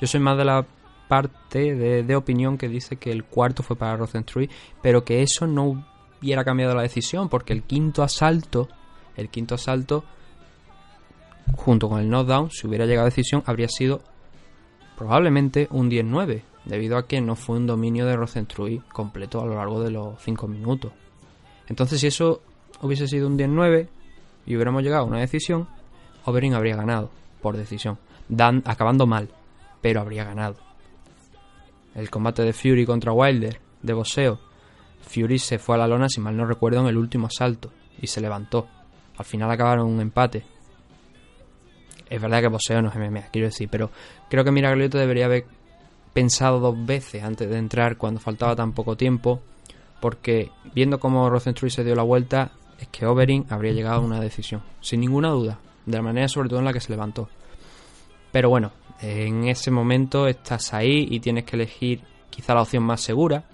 Yo 0.00 0.06
soy 0.06 0.20
más 0.20 0.36
de 0.36 0.44
la 0.44 0.66
parte 1.08 1.74
de, 1.74 2.16
opinión 2.16 2.58
que 2.58 2.68
dice 2.68 2.96
que 2.96 3.10
el 3.10 3.24
cuarto 3.24 3.62
fue 3.62 3.76
para 3.76 3.96
Rosenstruy, 3.96 4.50
pero 4.82 5.04
que 5.04 5.22
eso 5.22 5.46
no 5.46 5.84
hubiera 6.20 6.44
cambiado 6.44 6.74
la 6.74 6.82
decisión, 6.82 7.28
porque 7.28 7.52
el 7.52 7.62
quinto 7.62 8.02
asalto, 8.02 8.68
el 9.16 9.28
quinto 9.28 9.54
asalto, 9.54 10.04
junto 11.54 11.88
con 11.88 12.00
el 12.00 12.08
knockdown, 12.08 12.50
si 12.50 12.66
hubiera 12.66 12.86
llegado 12.86 13.06
a 13.06 13.10
decisión, 13.10 13.42
habría 13.46 13.68
sido 13.68 14.00
probablemente 14.96 15.68
un 15.70 15.90
10-9, 15.90 16.42
debido 16.64 16.96
a 16.96 17.06
que 17.06 17.20
no 17.20 17.36
fue 17.36 17.56
un 17.56 17.66
dominio 17.66 18.06
de 18.06 18.16
Rosenstruy 18.16 18.82
completo 18.92 19.40
a 19.40 19.46
lo 19.46 19.56
largo 19.56 19.80
de 19.80 19.90
los 19.90 20.20
5 20.22 20.48
minutos. 20.48 20.92
Entonces, 21.68 22.00
si 22.00 22.08
eso 22.08 22.42
hubiese 22.82 23.06
sido 23.06 23.26
un 23.28 23.38
10-9 23.38 23.88
y 24.46 24.56
hubiéramos 24.56 24.82
llegado 24.82 25.04
a 25.04 25.06
una 25.06 25.20
decisión, 25.20 25.68
Overing 26.24 26.54
habría 26.54 26.76
ganado 26.76 27.10
por 27.40 27.56
decisión, 27.56 27.98
dan, 28.28 28.62
acabando 28.66 29.06
mal, 29.06 29.28
pero 29.80 30.00
habría 30.00 30.24
ganado 30.24 30.65
el 31.96 32.10
combate 32.10 32.42
de 32.42 32.52
Fury 32.52 32.84
contra 32.84 33.12
Wilder, 33.12 33.58
de 33.82 33.92
boxeo. 33.92 34.38
Fury 35.00 35.38
se 35.38 35.58
fue 35.58 35.76
a 35.76 35.78
la 35.78 35.88
lona, 35.88 36.08
si 36.08 36.20
mal 36.20 36.36
no 36.36 36.44
recuerdo, 36.44 36.80
en 36.80 36.86
el 36.86 36.96
último 36.96 37.26
asalto 37.26 37.72
y 38.00 38.06
se 38.06 38.20
levantó. 38.20 38.68
Al 39.16 39.24
final 39.24 39.50
acabaron 39.50 39.86
un 39.88 40.00
empate. 40.00 40.44
Es 42.08 42.20
verdad 42.20 42.40
que 42.40 42.48
boxeo 42.48 42.82
no 42.82 42.90
es 42.90 42.94
MMA, 42.94 43.28
quiero 43.32 43.48
decir, 43.48 43.68
pero 43.70 43.90
creo 44.28 44.44
que 44.44 44.52
Miraglioto 44.52 44.98
debería 44.98 45.24
haber 45.24 45.46
pensado 46.12 46.60
dos 46.60 46.86
veces 46.86 47.24
antes 47.24 47.48
de 47.48 47.58
entrar 47.58 47.96
cuando 47.96 48.20
faltaba 48.20 48.54
tan 48.54 48.72
poco 48.72 48.96
tiempo, 48.96 49.40
porque 50.00 50.50
viendo 50.74 51.00
cómo 51.00 51.28
Rosenstruy 51.30 51.70
se 51.70 51.82
dio 51.82 51.94
la 51.94 52.02
vuelta, 52.02 52.52
es 52.78 52.88
que 52.88 53.06
Overing 53.06 53.46
habría 53.48 53.72
llegado 53.72 53.96
a 53.96 54.04
una 54.04 54.20
decisión, 54.20 54.62
sin 54.80 55.00
ninguna 55.00 55.30
duda, 55.30 55.58
de 55.84 55.96
la 55.96 56.02
manera 56.02 56.28
sobre 56.28 56.48
todo 56.48 56.60
en 56.60 56.66
la 56.66 56.72
que 56.72 56.80
se 56.80 56.92
levantó. 56.92 57.28
Pero 58.30 58.50
bueno, 58.50 58.70
en 59.00 59.48
ese 59.48 59.70
momento 59.70 60.26
estás 60.26 60.72
ahí 60.74 61.06
y 61.10 61.20
tienes 61.20 61.44
que 61.44 61.56
elegir 61.56 62.00
quizá 62.30 62.54
la 62.54 62.62
opción 62.62 62.82
más 62.82 63.00
segura. 63.00 63.44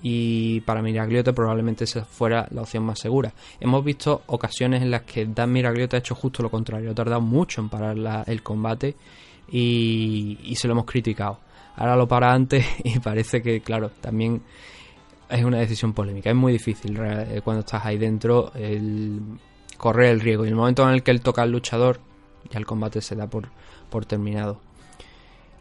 Y 0.00 0.60
para 0.60 0.80
Miragliota 0.80 1.32
probablemente 1.32 1.84
esa 1.84 2.04
fuera 2.04 2.46
la 2.50 2.62
opción 2.62 2.84
más 2.84 3.00
segura. 3.00 3.32
Hemos 3.58 3.84
visto 3.84 4.22
ocasiones 4.26 4.82
en 4.82 4.92
las 4.92 5.02
que 5.02 5.26
Dan 5.26 5.52
Miragliota 5.52 5.96
ha 5.96 6.00
hecho 6.00 6.14
justo 6.14 6.42
lo 6.42 6.50
contrario. 6.50 6.92
Ha 6.92 6.94
tardado 6.94 7.20
mucho 7.20 7.60
en 7.60 7.68
parar 7.68 8.24
el 8.26 8.42
combate 8.42 8.94
y, 9.50 10.54
se 10.56 10.68
lo 10.68 10.74
hemos 10.74 10.84
criticado. 10.84 11.40
Ahora 11.76 11.96
lo 11.96 12.06
para 12.06 12.32
antes 12.32 12.64
y 12.84 12.98
parece 13.00 13.42
que, 13.42 13.60
claro, 13.60 13.90
también 14.00 14.42
es 15.28 15.44
una 15.44 15.58
decisión 15.58 15.92
polémica. 15.92 16.30
Es 16.30 16.36
muy 16.36 16.52
difícil 16.52 16.96
eh, 17.00 17.40
cuando 17.42 17.60
estás 17.60 17.84
ahí 17.84 17.98
dentro 17.98 18.52
correr 19.76 20.10
el 20.10 20.20
riesgo. 20.20 20.44
Y 20.44 20.48
el 20.48 20.54
momento 20.54 20.86
en 20.86 20.94
el 20.94 21.02
que 21.02 21.10
él 21.10 21.20
toca 21.20 21.42
al 21.42 21.50
luchador, 21.50 22.00
ya 22.50 22.58
el 22.58 22.66
combate 22.66 23.00
se 23.00 23.16
da 23.16 23.26
por, 23.26 23.48
por 23.90 24.06
terminado. 24.06 24.60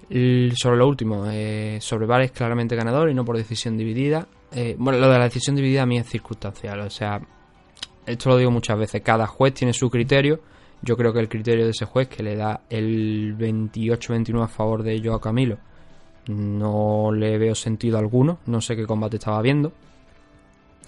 sobre 0.09 0.77
lo 0.77 0.87
último, 0.87 1.25
eh, 1.29 1.79
sobre 1.81 2.05
Bar 2.05 2.21
es 2.21 2.31
claramente 2.31 2.75
ganador 2.75 3.09
y 3.09 3.13
no 3.13 3.25
por 3.25 3.37
decisión 3.37 3.77
dividida. 3.77 4.27
Eh, 4.51 4.75
bueno, 4.77 4.99
lo 4.99 5.09
de 5.09 5.17
la 5.17 5.25
decisión 5.25 5.55
dividida 5.55 5.83
a 5.83 5.85
mí 5.85 5.97
es 5.97 6.07
circunstancial, 6.07 6.79
o 6.79 6.89
sea, 6.89 7.19
esto 8.05 8.29
lo 8.29 8.37
digo 8.37 8.51
muchas 8.51 8.77
veces, 8.77 9.01
cada 9.01 9.27
juez 9.27 9.53
tiene 9.53 9.73
su 9.73 9.89
criterio. 9.89 10.39
Yo 10.81 10.95
creo 10.95 11.11
que 11.11 11.19
el 11.19 11.27
criterio 11.27 11.65
de 11.65 11.71
ese 11.71 11.85
juez 11.85 12.07
que 12.07 12.23
le 12.23 12.35
da 12.35 12.61
el 12.69 13.35
28-29 13.37 14.43
a 14.43 14.47
favor 14.47 14.83
de 14.83 15.01
Joao 15.03 15.19
Camilo 15.19 15.57
no 16.27 17.11
le 17.11 17.37
veo 17.37 17.55
sentido 17.55 17.97
alguno, 17.97 18.39
no 18.45 18.61
sé 18.61 18.75
qué 18.75 18.85
combate 18.85 19.17
estaba 19.17 19.41
viendo, 19.41 19.71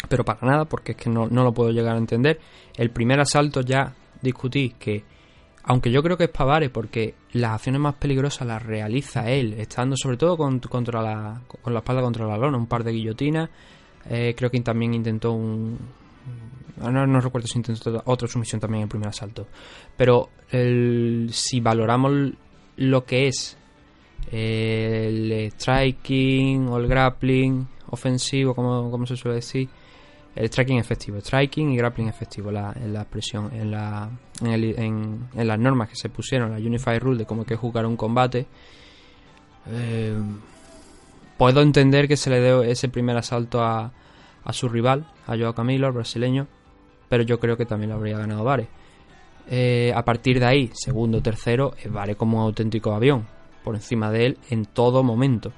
pero 0.07 0.23
para 0.23 0.45
nada, 0.45 0.65
porque 0.65 0.93
es 0.93 0.97
que 0.97 1.09
no, 1.09 1.27
no 1.27 1.43
lo 1.43 1.53
puedo 1.53 1.71
llegar 1.71 1.95
a 1.95 1.99
entender. 1.99 2.39
El 2.75 2.91
primer 2.91 3.19
asalto 3.19 3.61
ya 3.61 3.93
discutí 4.21 4.75
que 4.77 5.03
aunque 5.69 5.91
yo 5.91 6.01
creo 6.01 6.17
que 6.17 6.23
es 6.23 6.29
Pavare 6.31 6.71
porque 6.71 7.13
las 7.33 7.51
acciones 7.51 7.79
más 7.79 7.93
peligrosas 7.93 8.47
las 8.47 8.63
realiza 8.63 9.29
él, 9.29 9.53
estando 9.53 9.95
sobre 9.95 10.17
todo 10.17 10.35
con, 10.35 10.57
contra 10.61 10.99
la, 10.99 11.41
con 11.47 11.71
la 11.71 11.79
espalda 11.81 12.01
contra 12.01 12.25
la 12.25 12.37
lona, 12.39 12.57
un 12.57 12.65
par 12.65 12.83
de 12.83 12.91
guillotinas. 12.91 13.51
Eh, 14.09 14.33
creo 14.35 14.49
que 14.49 14.59
también 14.61 14.95
intentó 14.95 15.31
un. 15.31 15.77
No, 16.77 17.05
no 17.05 17.21
recuerdo 17.21 17.47
si 17.47 17.59
intentó 17.59 18.01
otra 18.05 18.27
sumisión 18.27 18.59
también 18.59 18.79
en 18.79 18.83
el 18.85 18.89
primer 18.89 19.09
asalto. 19.09 19.45
Pero 19.95 20.29
si 20.49 21.59
valoramos 21.59 22.31
lo 22.77 23.05
que 23.05 23.27
es 23.27 23.55
el 24.31 25.51
striking 25.51 26.67
o 26.67 26.79
el 26.79 26.87
grappling 26.87 27.67
ofensivo, 27.91 28.55
como 28.55 29.05
se 29.05 29.15
suele 29.15 29.35
decir, 29.35 29.69
el 30.39 30.45
striking 30.47 30.77
efectivo, 30.77 31.19
striking 31.19 31.73
y 31.73 31.75
grappling 31.75 32.07
efectivo, 32.07 32.49
en 32.49 32.93
la 32.93 33.01
expresión, 33.01 33.51
en, 33.53 33.71
la, 33.71 34.09
en, 34.41 35.27
las 35.35 35.59
normas 35.59 35.89
que 35.89 35.97
se 35.97 36.07
pusieron, 36.07 36.51
la 36.51 36.57
Unified 36.57 37.01
Rule 37.01 37.17
de 37.17 37.25
cómo 37.25 37.43
que 37.43 37.57
jugar 37.57 37.85
un 37.85 37.97
combate. 37.97 38.47
Eh, 39.69 40.17
puedo 41.37 41.61
entender 41.61 42.07
que 42.07 42.15
se 42.15 42.29
le 42.29 42.39
dé 42.39 42.71
ese 42.71 42.87
primer 42.87 43.17
asalto 43.17 43.61
a, 43.61 43.91
su 44.51 44.69
rival, 44.69 45.05
a 45.27 45.37
Joao 45.37 45.53
Camilo, 45.53 45.91
brasileño, 45.91 46.47
pero 47.09 47.23
yo 47.23 47.37
creo 47.37 47.57
que 47.57 47.65
también 47.65 47.89
lo 47.89 47.97
habría 47.97 48.17
ganado 48.17 48.45
Vare. 48.45 48.69
Eh, 49.49 49.91
a 49.93 50.05
partir 50.05 50.39
de 50.39 50.45
ahí, 50.45 50.71
segundo, 50.73 51.21
tercero, 51.21 51.73
eh, 51.83 51.89
Vare 51.89 52.15
como 52.15 52.37
un 52.37 52.43
auténtico 52.45 52.93
avión, 52.93 53.27
por 53.65 53.75
encima 53.75 54.09
de 54.09 54.27
él 54.27 54.37
en 54.49 54.63
todo 54.63 55.03
momento. 55.03 55.51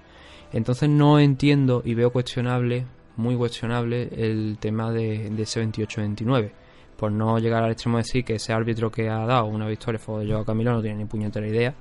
Entonces 0.51 0.89
no 0.89 1.19
entiendo 1.19 1.83
y 1.85 1.93
veo 1.93 2.11
cuestionable, 2.11 2.87
muy 3.17 3.35
cuestionable, 3.35 4.09
el 4.11 4.57
tema 4.59 4.91
de, 4.91 5.27
ese 5.41 5.63
28-29. 5.63 6.51
Por 6.97 7.11
no 7.11 7.39
llegar 7.39 7.63
al 7.63 7.71
extremo 7.71 7.97
de 7.97 8.03
decir 8.03 8.23
que 8.23 8.35
ese 8.35 8.53
árbitro 8.53 8.91
que 8.91 9.09
ha 9.09 9.25
dado 9.25 9.45
una 9.45 9.67
victoria 9.67 9.99
fue 9.99 10.27
Joao 10.27 10.45
Camilo 10.45 10.73
no 10.73 10.81
tiene 10.81 10.97
ni 10.97 11.05
puñetera 11.05 11.47
idea. 11.47 11.73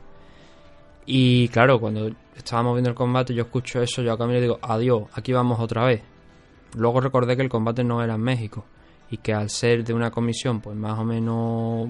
Y 1.06 1.48
claro, 1.48 1.80
cuando 1.80 2.10
estábamos 2.36 2.74
viendo 2.74 2.90
el 2.90 2.96
combate, 2.96 3.34
yo 3.34 3.42
escucho 3.42 3.82
eso, 3.82 4.02
yo 4.02 4.12
a 4.12 4.18
Camilo 4.18 4.40
digo, 4.40 4.58
adiós, 4.62 5.04
aquí 5.12 5.32
vamos 5.32 5.60
otra 5.60 5.84
vez. 5.84 6.02
Luego 6.76 7.00
recordé 7.00 7.36
que 7.36 7.42
el 7.42 7.48
combate 7.48 7.84
no 7.84 8.02
era 8.02 8.14
en 8.14 8.20
México 8.20 8.64
y 9.10 9.16
que 9.18 9.34
al 9.34 9.50
ser 9.50 9.84
de 9.84 9.92
una 9.92 10.10
comisión 10.10 10.60
pues 10.60 10.76
más 10.76 10.98
o 10.98 11.04
menos 11.04 11.88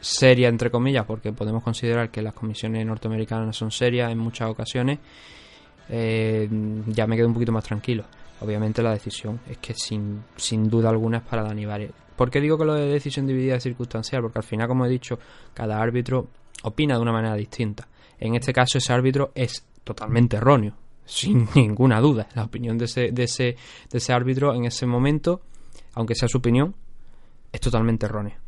seria 0.00 0.48
entre 0.48 0.70
comillas 0.70 1.04
porque 1.06 1.32
podemos 1.32 1.62
considerar 1.62 2.10
que 2.10 2.22
las 2.22 2.34
comisiones 2.34 2.84
norteamericanas 2.86 3.56
son 3.56 3.70
serias 3.70 4.12
en 4.12 4.18
muchas 4.18 4.50
ocasiones 4.50 4.98
eh, 5.90 6.48
ya 6.86 7.06
me 7.06 7.16
quedo 7.16 7.28
un 7.28 7.34
poquito 7.34 7.52
más 7.52 7.64
tranquilo 7.64 8.04
obviamente 8.40 8.82
la 8.82 8.92
decisión 8.92 9.40
es 9.48 9.58
que 9.58 9.74
sin, 9.74 10.22
sin 10.36 10.68
duda 10.68 10.88
alguna 10.88 11.18
es 11.18 11.24
para 11.24 11.42
Dani 11.42 11.66
Valle 11.66 11.90
¿por 12.16 12.30
qué 12.30 12.40
digo 12.40 12.56
que 12.56 12.64
lo 12.64 12.74
de 12.74 12.86
decisión 12.86 13.26
dividida 13.26 13.56
es 13.56 13.62
circunstancial? 13.62 14.22
porque 14.22 14.38
al 14.38 14.44
final 14.44 14.68
como 14.68 14.86
he 14.86 14.88
dicho 14.88 15.18
cada 15.52 15.80
árbitro 15.80 16.28
opina 16.62 16.94
de 16.94 17.00
una 17.00 17.12
manera 17.12 17.34
distinta 17.34 17.88
en 18.18 18.34
este 18.34 18.52
caso 18.52 18.78
ese 18.78 18.92
árbitro 18.92 19.32
es 19.34 19.64
totalmente 19.84 20.36
erróneo 20.36 20.74
sin 21.10 21.48
ninguna 21.54 22.00
duda. 22.00 22.28
La 22.34 22.44
opinión 22.44 22.78
de 22.78 22.84
ese, 22.86 23.10
de 23.12 23.24
ese, 23.24 23.56
de 23.90 23.98
ese 23.98 24.12
árbitro 24.12 24.54
en 24.54 24.64
ese 24.64 24.86
momento, 24.86 25.42
aunque 25.94 26.14
sea 26.14 26.28
su 26.28 26.38
opinión, 26.38 26.74
es 27.52 27.60
totalmente 27.60 28.06
errónea. 28.06 28.38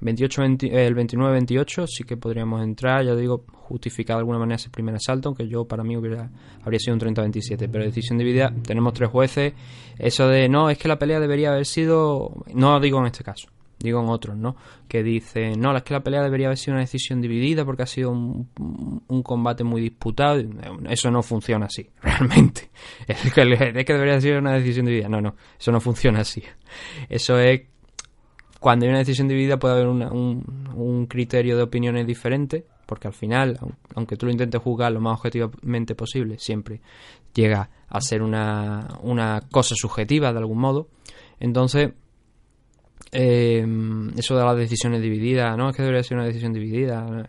28, 0.00 0.42
el 0.42 0.96
29-28 0.96 1.86
sí 1.86 2.04
que 2.04 2.16
podríamos 2.16 2.62
entrar, 2.62 3.04
ya 3.04 3.14
digo, 3.14 3.44
justificar 3.48 4.16
de 4.16 4.20
alguna 4.20 4.38
manera 4.38 4.56
ese 4.56 4.70
primer 4.70 4.94
asalto, 4.94 5.28
aunque 5.28 5.46
yo 5.46 5.64
para 5.66 5.84
mí 5.84 5.96
hubiera, 5.96 6.30
habría 6.62 6.80
sido 6.80 6.94
un 6.94 7.00
30-27, 7.00 7.68
pero 7.70 7.84
decisión 7.84 8.18
dividida, 8.18 8.52
tenemos 8.66 8.94
tres 8.94 9.10
jueces, 9.10 9.52
eso 9.98 10.28
de 10.28 10.48
no, 10.48 10.70
es 10.70 10.78
que 10.78 10.88
la 10.88 10.98
pelea 10.98 11.20
debería 11.20 11.50
haber 11.50 11.66
sido, 11.66 12.44
no 12.54 12.80
digo 12.80 12.98
en 13.00 13.06
este 13.06 13.22
caso, 13.22 13.48
digo 13.80 14.02
en 14.02 14.08
otros, 14.08 14.36
¿no? 14.36 14.56
Que 14.86 15.02
dicen, 15.02 15.58
no, 15.60 15.76
es 15.76 15.82
que 15.82 15.94
la 15.94 16.02
pelea 16.02 16.22
debería 16.22 16.48
haber 16.48 16.58
sido 16.58 16.74
una 16.74 16.82
decisión 16.82 17.20
dividida 17.20 17.64
porque 17.64 17.82
ha 17.82 17.86
sido 17.86 18.10
un, 18.10 19.22
combate 19.22 19.64
muy 19.64 19.80
disputado. 19.80 20.42
Eso 20.88 21.10
no 21.10 21.22
funciona 21.22 21.66
así, 21.66 21.88
realmente. 22.02 22.70
Es 23.06 23.32
que, 23.32 23.42
es 23.42 23.84
que 23.84 23.92
debería 23.92 24.20
ser 24.20 24.38
una 24.38 24.52
decisión 24.54 24.86
dividida. 24.86 25.08
No, 25.08 25.20
no, 25.20 25.34
eso 25.58 25.72
no 25.72 25.80
funciona 25.80 26.20
así. 26.20 26.42
Eso 27.08 27.38
es, 27.38 27.62
cuando 28.60 28.84
hay 28.84 28.90
una 28.90 28.98
decisión 28.98 29.26
dividida 29.26 29.58
puede 29.58 29.74
haber 29.74 29.88
un, 29.88 30.02
un 30.74 31.06
criterio 31.06 31.56
de 31.56 31.62
opiniones 31.62 32.06
diferente, 32.06 32.66
porque 32.86 33.08
al 33.08 33.14
final, 33.14 33.58
aunque 33.94 34.16
tú 34.16 34.26
lo 34.26 34.32
intentes 34.32 34.60
juzgar 34.60 34.92
lo 34.92 35.00
más 35.00 35.18
objetivamente 35.18 35.94
posible, 35.94 36.38
siempre 36.38 36.80
llega 37.32 37.70
a 37.88 38.00
ser 38.00 38.22
una, 38.22 38.86
una 39.02 39.40
cosa 39.50 39.74
subjetiva 39.74 40.32
de 40.32 40.38
algún 40.38 40.58
modo. 40.58 40.88
Entonces, 41.38 41.92
eh, 43.12 43.66
eso 44.16 44.36
de 44.36 44.44
las 44.44 44.56
decisiones 44.56 45.02
divididas, 45.02 45.56
¿no? 45.56 45.70
Es 45.70 45.76
que 45.76 45.82
debería 45.82 46.02
ser 46.02 46.16
una 46.16 46.26
decisión 46.26 46.52
dividida. 46.52 47.26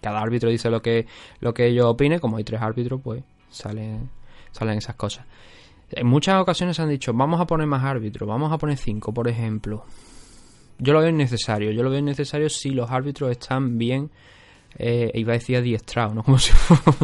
Cada 0.00 0.20
árbitro 0.20 0.50
dice 0.50 0.70
lo 0.70 0.82
que, 0.82 1.06
lo 1.40 1.54
que 1.54 1.66
ellos 1.66 1.86
opine, 1.86 2.20
como 2.20 2.36
hay 2.36 2.44
tres 2.44 2.60
árbitros, 2.60 3.00
pues 3.02 3.24
salen, 3.48 4.10
salen 4.52 4.78
esas 4.78 4.94
cosas. 4.96 5.26
En 5.96 6.06
muchas 6.06 6.40
ocasiones 6.40 6.78
han 6.80 6.88
dicho, 6.88 7.12
vamos 7.12 7.40
a 7.40 7.46
poner 7.46 7.66
más 7.66 7.84
árbitros, 7.84 8.28
vamos 8.28 8.52
a 8.52 8.58
poner 8.58 8.76
cinco, 8.76 9.12
por 9.12 9.28
ejemplo. 9.28 9.84
Yo 10.78 10.92
lo 10.92 11.00
veo 11.00 11.10
innecesario, 11.10 11.70
yo 11.70 11.82
lo 11.82 11.90
veo 11.90 12.00
innecesario 12.00 12.48
si 12.48 12.70
los 12.70 12.90
árbitros 12.90 13.30
están 13.30 13.78
bien, 13.78 14.10
eh, 14.76 15.10
iba 15.14 15.32
a 15.32 15.38
decir 15.38 15.56
adiestrados, 15.56 16.14
¿no? 16.14 16.22
Como 16.24 16.38
si, 16.38 16.52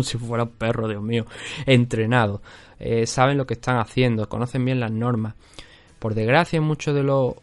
si 0.02 0.18
fuera 0.18 0.44
un 0.44 0.50
perro, 0.50 0.88
Dios 0.88 1.02
mío, 1.02 1.26
entrenados. 1.66 2.40
Eh, 2.78 3.06
saben 3.06 3.38
lo 3.38 3.46
que 3.46 3.54
están 3.54 3.78
haciendo, 3.78 4.28
conocen 4.28 4.64
bien 4.64 4.80
las 4.80 4.90
normas. 4.90 5.34
Por 5.98 6.14
desgracia, 6.14 6.60
muchos 6.60 6.94
de 6.94 7.02
los 7.02 7.34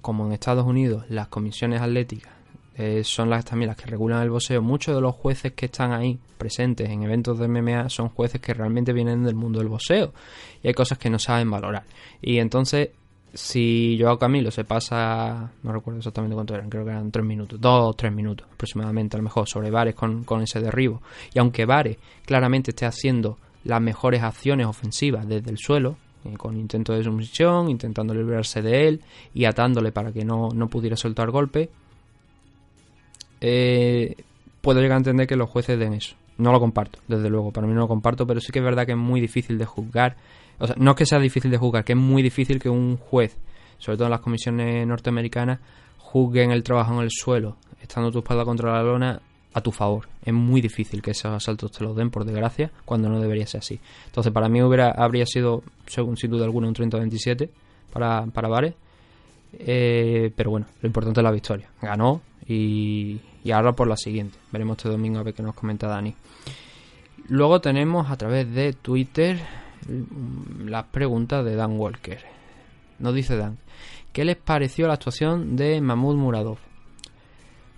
como 0.00 0.26
en 0.26 0.32
Estados 0.32 0.66
Unidos 0.66 1.04
las 1.08 1.28
comisiones 1.28 1.80
atléticas 1.80 2.34
eh, 2.76 3.02
son 3.04 3.30
las 3.30 3.44
también 3.44 3.68
las 3.68 3.76
que 3.76 3.86
regulan 3.86 4.22
el 4.22 4.30
boxeo, 4.30 4.60
muchos 4.62 4.94
de 4.94 5.00
los 5.00 5.14
jueces 5.14 5.52
que 5.52 5.66
están 5.66 5.92
ahí 5.92 6.18
presentes 6.38 6.88
en 6.90 7.02
eventos 7.02 7.38
de 7.38 7.48
MMA 7.48 7.88
son 7.88 8.08
jueces 8.08 8.40
que 8.40 8.52
realmente 8.52 8.92
vienen 8.92 9.24
del 9.24 9.34
mundo 9.34 9.60
del 9.60 9.68
boxeo 9.68 10.12
y 10.62 10.68
hay 10.68 10.74
cosas 10.74 10.98
que 10.98 11.10
no 11.10 11.18
saben 11.18 11.50
valorar. 11.50 11.84
Y 12.20 12.38
entonces, 12.38 12.90
si 13.32 13.96
Joao 14.00 14.18
Camilo 14.18 14.50
se 14.50 14.64
pasa, 14.64 15.50
no 15.62 15.72
recuerdo 15.72 15.98
exactamente 15.98 16.34
cuánto 16.34 16.54
eran, 16.54 16.68
creo 16.68 16.84
que 16.84 16.90
eran 16.90 17.10
tres 17.10 17.24
minutos, 17.24 17.60
dos 17.60 17.90
o 17.90 17.94
tres 17.94 18.12
minutos 18.12 18.46
aproximadamente, 18.52 19.16
a 19.16 19.18
lo 19.18 19.24
mejor, 19.24 19.48
sobre 19.48 19.70
Vares 19.70 19.94
con, 19.94 20.24
con 20.24 20.42
ese 20.42 20.60
derribo, 20.60 21.02
y 21.32 21.38
aunque 21.38 21.64
Vares 21.64 21.98
claramente 22.24 22.72
esté 22.72 22.86
haciendo 22.86 23.38
las 23.64 23.80
mejores 23.80 24.22
acciones 24.22 24.66
ofensivas 24.66 25.26
desde 25.26 25.50
el 25.50 25.58
suelo, 25.58 25.96
eh, 26.24 26.36
con 26.36 26.56
intento 26.56 26.92
de 26.92 27.04
sumisión, 27.04 27.68
intentando 27.68 28.14
librarse 28.14 28.62
de 28.62 28.88
él 28.88 29.00
y 29.34 29.44
atándole 29.44 29.92
para 29.92 30.12
que 30.12 30.24
no, 30.24 30.48
pudiera 30.70 30.96
soltar 30.96 31.30
golpe. 31.30 31.70
Eh, 33.46 34.16
puedo 34.62 34.80
llegar 34.80 34.94
a 34.94 34.98
entender 34.98 35.26
que 35.26 35.36
los 35.36 35.50
jueces 35.50 35.78
den 35.78 35.92
eso. 35.92 36.16
No 36.38 36.50
lo 36.50 36.58
comparto, 36.58 36.98
desde 37.06 37.28
luego, 37.28 37.52
para 37.52 37.66
mí 37.66 37.74
no 37.74 37.80
lo 37.80 37.88
comparto, 37.88 38.26
pero 38.26 38.40
sí 38.40 38.50
que 38.50 38.60
es 38.60 38.64
verdad 38.64 38.86
que 38.86 38.92
es 38.92 38.98
muy 38.98 39.20
difícil 39.20 39.58
de 39.58 39.66
juzgar. 39.66 40.16
O 40.58 40.66
sea, 40.66 40.74
no 40.78 40.92
es 40.92 40.96
que 40.96 41.04
sea 41.04 41.18
difícil 41.18 41.50
de 41.50 41.58
juzgar, 41.58 41.84
que 41.84 41.92
es 41.92 41.98
muy 41.98 42.22
difícil 42.22 42.58
que 42.58 42.70
un 42.70 42.96
juez, 42.96 43.36
sobre 43.76 43.98
todo 43.98 44.06
en 44.06 44.12
las 44.12 44.20
comisiones 44.20 44.86
norteamericanas, 44.86 45.60
juzguen 45.98 46.52
el 46.52 46.62
trabajo 46.62 46.94
en 46.94 47.00
el 47.00 47.10
suelo, 47.10 47.56
estando 47.82 48.10
tu 48.10 48.20
espalda 48.20 48.46
contra 48.46 48.72
la 48.72 48.82
lona, 48.82 49.20
a 49.52 49.60
tu 49.60 49.70
favor. 49.70 50.08
Es 50.24 50.32
muy 50.32 50.62
difícil 50.62 51.02
que 51.02 51.10
esos 51.10 51.30
asaltos 51.30 51.70
te 51.70 51.84
los 51.84 51.94
den, 51.94 52.10
por 52.10 52.24
desgracia, 52.24 52.70
cuando 52.86 53.10
no 53.10 53.20
debería 53.20 53.46
ser 53.46 53.58
así. 53.58 53.78
Entonces, 54.06 54.32
para 54.32 54.48
mí 54.48 54.62
hubiera, 54.62 54.90
habría 54.90 55.26
sido, 55.26 55.62
según 55.86 56.16
sin 56.16 56.30
duda 56.30 56.46
alguna, 56.46 56.66
un 56.66 56.74
30-27 56.74 57.50
para, 57.92 58.24
para 58.24 58.48
Vares. 58.48 58.74
Eh, 59.52 60.32
pero 60.34 60.50
bueno, 60.50 60.66
lo 60.80 60.86
importante 60.86 61.20
es 61.20 61.24
la 61.24 61.30
victoria. 61.30 61.68
Ganó 61.82 62.22
y, 62.48 63.20
y 63.44 63.52
ahora 63.52 63.72
por 63.72 63.86
la 63.86 63.96
siguiente. 63.96 64.38
Veremos 64.50 64.78
este 64.78 64.88
domingo 64.88 65.20
a 65.20 65.22
ver 65.22 65.34
qué 65.34 65.42
nos 65.42 65.54
comenta 65.54 65.86
Dani. 65.86 66.14
Luego 67.28 67.60
tenemos 67.60 68.10
a 68.10 68.16
través 68.16 68.52
de 68.52 68.72
Twitter 68.72 69.38
las 70.64 70.86
preguntas 70.86 71.44
de 71.44 71.54
Dan 71.54 71.78
Walker. 71.78 72.18
Nos 72.98 73.14
dice 73.14 73.36
Dan, 73.36 73.58
¿qué 74.12 74.24
les 74.24 74.36
pareció 74.36 74.86
la 74.86 74.94
actuación 74.94 75.56
de 75.56 75.80
Mahmoud 75.80 76.16
Muradov? 76.16 76.58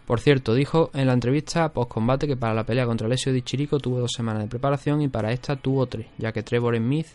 Por 0.06 0.20
cierto, 0.20 0.54
dijo 0.54 0.90
en 0.94 1.08
la 1.08 1.14
entrevista 1.14 1.68
post-combate 1.70 2.28
que 2.28 2.36
para 2.36 2.54
la 2.54 2.64
pelea 2.64 2.86
contra 2.86 3.08
Alessio 3.08 3.32
Di 3.32 3.42
Chirico 3.42 3.80
tuvo 3.80 3.98
dos 3.98 4.12
semanas 4.12 4.44
de 4.44 4.48
preparación 4.48 5.02
y 5.02 5.08
para 5.08 5.32
esta 5.32 5.56
tuvo 5.56 5.86
tres, 5.86 6.06
ya 6.16 6.30
que 6.30 6.44
Trevor 6.44 6.76
Smith 6.76 7.08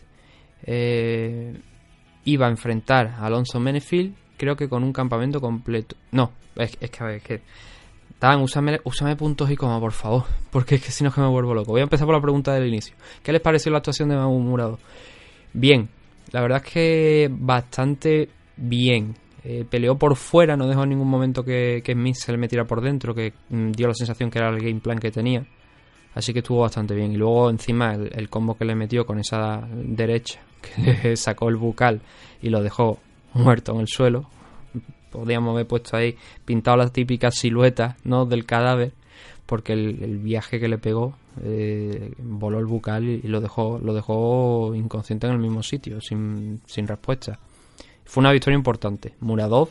eh, 0.64 1.58
iba 2.24 2.46
a 2.46 2.50
enfrentar 2.50 3.06
a 3.06 3.26
Alonso 3.26 3.58
Menefield, 3.58 4.14
creo 4.36 4.56
que 4.56 4.68
con 4.68 4.84
un 4.84 4.92
campamento 4.92 5.40
completo. 5.40 5.96
No, 6.10 6.32
es, 6.56 6.76
que 6.76 7.02
a 7.02 7.06
ver, 7.06 7.16
es 7.16 7.22
que. 7.22 7.40
Dan, 8.22 8.40
úsame, 8.40 9.16
puntos 9.16 9.50
y 9.50 9.56
coma, 9.56 9.80
por 9.80 9.90
favor, 9.90 10.22
porque 10.52 10.76
es 10.76 10.84
que 10.84 10.92
si 10.92 11.02
no 11.02 11.08
es 11.08 11.14
que 11.16 11.20
me 11.20 11.26
vuelvo 11.26 11.54
loco. 11.54 11.72
Voy 11.72 11.80
a 11.80 11.82
empezar 11.82 12.06
por 12.06 12.14
la 12.14 12.22
pregunta 12.22 12.54
del 12.54 12.68
inicio. 12.68 12.94
¿Qué 13.20 13.32
les 13.32 13.40
pareció 13.40 13.72
la 13.72 13.78
actuación 13.78 14.10
de 14.10 14.14
Mamu 14.14 14.38
Murado? 14.38 14.78
Bien, 15.52 15.88
la 16.30 16.40
verdad 16.40 16.62
es 16.64 16.72
que 16.72 17.28
bastante 17.28 18.28
bien. 18.56 19.16
Eh, 19.42 19.64
peleó 19.68 19.98
por 19.98 20.14
fuera, 20.14 20.56
no 20.56 20.68
dejó 20.68 20.84
en 20.84 20.90
ningún 20.90 21.10
momento 21.10 21.42
que, 21.42 21.82
que 21.84 21.94
Smith 21.94 22.14
se 22.14 22.30
le 22.30 22.38
metiera 22.38 22.64
por 22.64 22.80
dentro, 22.80 23.12
que 23.12 23.32
mm, 23.48 23.72
dio 23.72 23.88
la 23.88 23.94
sensación 23.94 24.30
que 24.30 24.38
era 24.38 24.50
el 24.50 24.60
game 24.60 24.78
plan 24.78 25.00
que 25.00 25.10
tenía. 25.10 25.44
Así 26.14 26.32
que 26.32 26.38
estuvo 26.38 26.60
bastante 26.60 26.94
bien. 26.94 27.10
Y 27.10 27.16
luego 27.16 27.50
encima 27.50 27.94
el, 27.94 28.28
combo 28.28 28.56
que 28.56 28.64
le 28.64 28.76
metió 28.76 29.04
con 29.04 29.18
esa 29.18 29.66
derecha, 29.72 30.40
que 31.02 31.16
sacó 31.16 31.48
el 31.48 31.56
bucal 31.56 32.00
y 32.40 32.50
lo 32.50 32.62
dejó 32.62 33.00
muerto 33.34 33.72
en 33.72 33.80
el 33.80 33.88
suelo. 33.88 34.28
Podríamos 35.12 35.52
haber 35.52 35.66
puesto 35.66 35.96
ahí, 35.96 36.16
pintado 36.44 36.76
las 36.76 36.92
típicas 36.92 37.36
siluetas 37.36 37.94
¿no? 38.04 38.26
del 38.26 38.44
cadáver, 38.44 38.92
porque 39.46 39.74
el, 39.74 40.18
viaje 40.18 40.58
que 40.58 40.68
le 40.68 40.78
pegó 40.78 41.14
eh, 41.44 42.12
voló 42.18 42.58
el 42.58 42.66
bucal 42.66 43.04
y, 43.04 43.22
lo 43.22 43.40
dejó 43.40 43.78
lo 43.78 43.94
dejó 43.94 44.74
inconsciente 44.74 45.26
en 45.26 45.34
el 45.34 45.38
mismo 45.38 45.62
sitio, 45.62 46.00
sin, 46.00 46.60
sin 46.66 46.88
respuesta. 46.88 47.38
Fue 48.04 48.20
una 48.20 48.32
victoria 48.32 48.56
importante. 48.56 49.14
Muradov, 49.20 49.68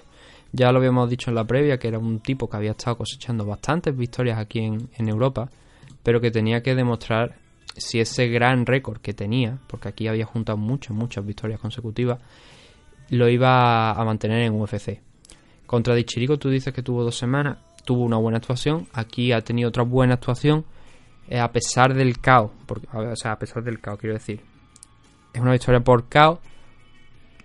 ya 0.52 0.72
lo 0.72 0.80
habíamos 0.80 1.10
dicho 1.10 1.32
en 1.32 1.36
la 1.36 1.46
previa, 1.46 1.78
que 1.78 1.88
era 1.88 2.00
un 2.00 2.20
tipo 2.20 2.50
que 2.50 2.58
había 2.58 2.72
estado 2.72 2.98
cosechando 2.98 3.46
bastantes 3.46 3.96
victorias 3.96 4.38
aquí 4.38 4.60
en, 4.60 5.08
Europa, 5.08 5.50
pero 6.04 6.20
que 6.20 6.32
tenía 6.32 6.62
que 6.62 6.76
demostrar 6.76 7.36
si 7.76 8.00
ese 8.00 8.28
gran 8.28 8.66
récord 8.66 9.00
que 9.00 9.14
tenía, 9.14 9.60
porque 9.68 9.90
aquí 9.90 10.08
había 10.08 10.26
juntado 10.26 10.58
muchas, 10.58 10.96
muchas 10.96 11.26
victorias 11.26 11.60
consecutivas, 11.60 12.20
lo 13.10 13.30
iba 13.30 13.92
a 13.92 14.04
mantener 14.04 14.44
en 14.44 14.60
UFC. 14.60 15.02
Contra 15.72 15.96
Dichirico 15.96 16.38
tú 16.38 16.50
dices 16.50 16.74
que 16.74 16.84
tuvo 16.84 17.02
dos 17.02 17.18
semanas, 17.18 17.58
tuvo 17.86 18.04
una 18.04 18.18
buena 18.18 18.40
actuación, 18.40 18.90
aquí 18.92 19.32
ha 19.32 19.40
tenido 19.40 19.70
otra 19.70 19.84
buena 19.84 20.16
actuación, 20.16 20.66
eh, 21.30 21.40
a 21.40 21.50
pesar 21.50 21.94
del 21.94 22.20
caos, 22.20 22.52
porque, 22.66 22.88
o 22.92 23.16
sea, 23.16 23.32
a 23.32 23.40
pesar 23.40 23.64
del 23.64 23.80
caos, 23.80 23.98
quiero 23.98 24.14
decir. 24.16 24.42
Es 25.34 25.40
una 25.40 25.54
victoria 25.54 25.80
por 25.80 26.10
caos, 26.10 26.40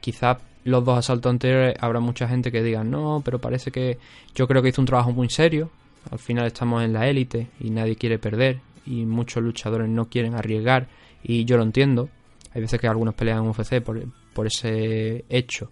quizás 0.00 0.38
los 0.64 0.84
dos 0.84 0.98
asaltos 0.98 1.30
anteriores 1.30 1.76
habrá 1.78 2.00
mucha 2.00 2.26
gente 2.26 2.50
que 2.50 2.64
diga, 2.64 2.82
no, 2.82 3.22
pero 3.24 3.38
parece 3.38 3.70
que 3.70 4.00
yo 4.34 4.48
creo 4.48 4.60
que 4.60 4.70
hizo 4.70 4.82
un 4.82 4.86
trabajo 4.86 5.12
muy 5.12 5.30
serio, 5.30 5.70
al 6.10 6.18
final 6.18 6.46
estamos 6.46 6.82
en 6.82 6.94
la 6.94 7.06
élite 7.06 7.50
y 7.60 7.70
nadie 7.70 7.94
quiere 7.94 8.18
perder 8.18 8.58
y 8.84 9.04
muchos 9.04 9.40
luchadores 9.40 9.88
no 9.88 10.06
quieren 10.08 10.34
arriesgar 10.34 10.88
y 11.22 11.44
yo 11.44 11.58
lo 11.58 11.62
entiendo. 11.62 12.08
Hay 12.52 12.60
veces 12.60 12.80
que 12.80 12.88
algunos 12.88 13.14
pelean 13.14 13.44
en 13.44 13.50
UFC 13.50 13.80
por, 13.80 14.02
por 14.34 14.48
ese 14.48 15.24
hecho 15.28 15.70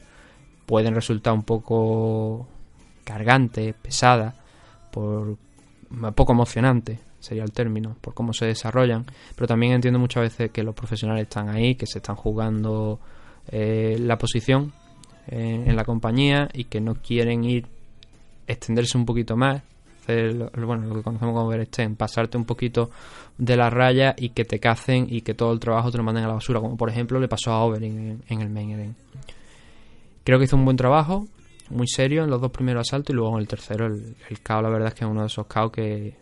pueden 0.67 0.95
resultar 0.95 1.33
un 1.33 1.43
poco 1.43 2.47
cargantes, 3.05 3.75
pesadas, 3.75 4.35
por 4.91 5.37
poco 6.15 6.33
emocionante 6.33 6.99
sería 7.21 7.45
el 7.45 7.53
término, 7.53 7.97
por 8.01 8.13
cómo 8.13 8.33
se 8.33 8.47
desarrollan, 8.47 9.07
pero 9.35 9.47
también 9.47 9.73
entiendo 9.73 9.99
muchas 9.99 10.25
veces 10.25 10.51
que 10.51 10.63
los 10.63 10.75
profesionales 10.75 11.23
están 11.23 11.49
ahí, 11.49 11.75
que 11.75 11.87
se 11.87 11.99
están 11.99 12.17
jugando 12.17 13.01
eh, 13.49 13.97
la 13.99 14.19
posición 14.19 14.73
eh, 15.29 15.65
en 15.67 15.75
la 15.75 15.85
compañía 15.85 16.49
y 16.53 16.65
que 16.65 16.81
no 16.81 16.97
quieren 16.97 17.45
ir 17.45 17.67
extenderse 18.47 18.99
un 18.99 19.07
poquito 19.07 19.37
más 19.37 19.63
bueno, 20.07 20.87
lo 20.87 20.95
que 20.97 21.03
conocemos 21.03 21.35
como 21.35 21.49
Berestein, 21.49 21.97
pasarte 21.97 22.37
un 22.37 22.45
poquito 22.45 22.91
de 23.39 23.57
la 23.57 23.71
raya 23.71 24.15
y 24.17 24.31
que 24.31 24.45
te 24.45 24.59
cacen 24.61 25.07
y 25.09 25.23
que 25.23 25.35
todo 25.35 25.53
el 25.53 25.61
trabajo 25.61 25.91
te 25.91 25.99
lo 25.99 26.05
manden 26.05 26.25
a 26.25 26.29
la 26.29 26.35
basura, 26.35 26.61
como 26.61 26.77
por 26.77 26.91
ejemplo 26.91 27.19
le 27.19 27.29
pasó 27.29 27.53
a 27.53 27.65
Overing 27.65 28.23
en, 28.29 28.41
el 28.41 28.51
main 28.51 28.71
event. 28.71 28.97
Creo 30.25 30.39
que 30.39 30.45
hizo 30.45 30.57
un 30.57 30.65
buen 30.65 30.77
trabajo, 30.77 31.27
muy 31.71 31.87
serio 31.87 32.25
en 32.25 32.31
los 32.31 32.41
dos 32.41 32.51
primeros 32.51 32.89
asaltos 32.89 33.15
y 33.15 33.17
luego 33.17 33.35
en 33.35 33.41
el 33.41 33.49
tercero 33.49 33.87
el, 33.87 34.17
el 34.29 34.41
KO 34.41 34.63
la 34.63 34.71
verdad 34.71 34.89
es 34.89 34.95
que 34.95 35.05
es 35.05 35.11
uno 35.11 35.21
de 35.21 35.27
esos 35.27 35.47
KO 35.47 35.71
que 35.71 36.17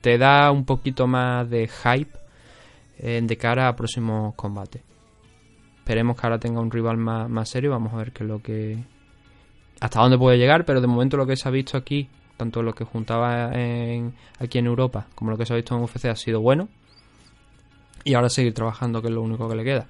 te 0.00 0.18
da 0.18 0.50
un 0.50 0.64
poquito 0.64 1.06
más 1.06 1.48
de 1.48 1.68
hype 1.68 2.18
eh, 2.98 3.20
de 3.22 3.36
cara 3.36 3.68
a 3.68 3.76
próximos 3.76 4.34
combates. 4.34 4.82
Esperemos 5.78 6.18
que 6.18 6.26
ahora 6.26 6.38
tenga 6.38 6.60
un 6.60 6.70
rival 6.70 6.96
más, 6.96 7.28
más 7.28 7.48
serio, 7.48 7.70
vamos 7.70 7.92
a 7.92 7.98
ver 7.98 8.12
qué 8.12 8.24
es 8.24 8.28
lo 8.28 8.40
que 8.40 8.78
hasta 9.80 10.00
dónde 10.00 10.18
puede 10.18 10.38
llegar, 10.38 10.64
pero 10.64 10.80
de 10.80 10.86
momento 10.86 11.16
lo 11.16 11.26
que 11.26 11.36
se 11.36 11.48
ha 11.48 11.52
visto 11.52 11.76
aquí 11.76 12.08
tanto 12.36 12.62
lo 12.62 12.74
que 12.74 12.84
juntaba 12.84 13.46
aquí 13.48 14.58
en 14.58 14.66
Europa 14.66 15.06
como 15.14 15.30
lo 15.30 15.38
que 15.38 15.46
se 15.46 15.52
ha 15.52 15.56
visto 15.56 15.74
en 15.74 15.82
UFC 15.82 16.06
ha 16.06 16.16
sido 16.16 16.40
bueno. 16.40 16.68
Y 18.04 18.14
ahora 18.14 18.28
seguir 18.28 18.54
trabajando, 18.54 19.02
que 19.02 19.08
es 19.08 19.14
lo 19.14 19.22
único 19.22 19.48
que 19.48 19.56
le 19.56 19.64
queda. 19.64 19.86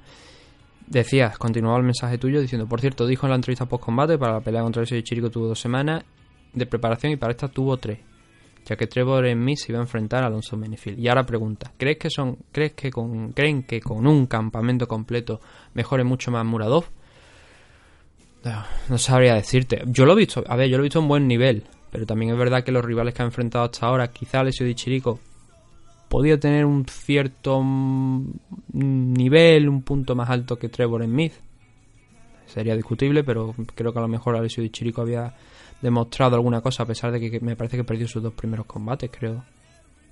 Decías, 0.87 1.37
continuaba 1.39 1.79
el 1.79 1.85
mensaje 1.85 2.17
tuyo 2.17 2.41
diciendo, 2.41 2.69
por 2.69 2.81
cierto, 2.81 3.07
dijo 3.07 3.27
en 3.27 3.31
la 3.31 3.37
entrevista 3.37 3.67
post 3.67 3.85
combate 3.85 4.19
para 4.19 4.35
la 4.35 4.41
pelea 4.41 4.63
contra 4.63 4.83
el 4.83 5.03
Chirico 5.03 5.31
tuvo 5.31 5.49
dos 5.49 5.61
semanas 5.61 6.05
de 6.53 6.67
preparación 6.67 7.13
y 7.13 7.17
para 7.17 7.33
esta 7.33 7.49
tuvo 7.49 7.77
tres, 7.77 7.99
ya 8.65 8.77
que 8.77 8.87
Trevor 8.87 9.27
en 9.27 9.45
mí 9.45 9.57
se 9.57 9.73
iba 9.73 9.81
a 9.81 9.83
enfrentar 9.83 10.23
a 10.23 10.29
Alonso 10.29 10.57
Benefield. 10.57 10.99
Y 11.01 11.09
ahora 11.09 11.27
pregunta, 11.27 11.73
¿crees 11.77 11.99
que 11.99 12.09
son, 12.09 12.39
crees 12.53 12.73
que 12.73 12.91
con, 12.91 13.33
creen 13.33 13.65
que 13.65 13.81
con 13.81 14.07
un 14.07 14.27
campamento 14.27 14.87
completo 14.87 15.41
mejore 15.75 16.05
mucho 16.05 16.31
más 16.31 16.45
Muradov? 16.45 16.85
No 18.89 18.99
sabría 18.99 19.35
decirte. 19.35 19.83
Yo 19.87 20.07
lo 20.07 20.13
he 20.13 20.17
visto, 20.17 20.45
a 20.47 20.55
ver, 20.55 20.69
yo 20.69 20.77
lo 20.77 20.85
he 20.85 20.87
visto 20.87 21.01
en 21.01 21.09
buen 21.09 21.27
nivel. 21.27 21.65
Pero 21.91 22.07
también 22.07 22.33
es 22.33 22.39
verdad 22.39 22.63
que 22.63 22.73
los 22.73 22.85
rivales 22.85 23.15
que 23.15 23.23
ha 23.23 23.25
enfrentado 23.25 23.65
hasta 23.65 23.87
ahora, 23.87 24.09
quizá 24.09 24.41
Alessio 24.41 24.67
Di 24.67 24.75
Chirico 24.75 25.19
podía 26.09 26.39
tener 26.39 26.65
un 26.65 26.87
cierto 26.87 27.63
nivel, 28.73 29.69
un 29.69 29.83
punto 29.83 30.15
más 30.15 30.31
alto 30.31 30.57
que 30.57 30.69
Trevor 30.69 31.05
Smith. 31.05 31.33
Sería 32.47 32.77
discutible, 32.77 33.25
pero 33.25 33.55
creo 33.75 33.93
que 33.93 33.99
a 33.99 34.03
lo 34.03 34.09
mejor 34.09 34.37
Alessio 34.37 34.63
Di 34.63 34.71
Chirico 34.71 35.03
había 35.03 35.35
demostrado 35.83 36.37
alguna 36.37 36.61
cosa, 36.61 36.85
a 36.85 36.87
pesar 36.87 37.11
de 37.13 37.21
que 37.21 37.41
me 37.41 37.57
parece 37.57 37.77
que 37.77 37.85
perdió 37.85 38.07
sus 38.07 38.23
dos 38.23 38.33
primeros 38.35 38.67
combates, 38.67 39.11
creo, 39.11 39.45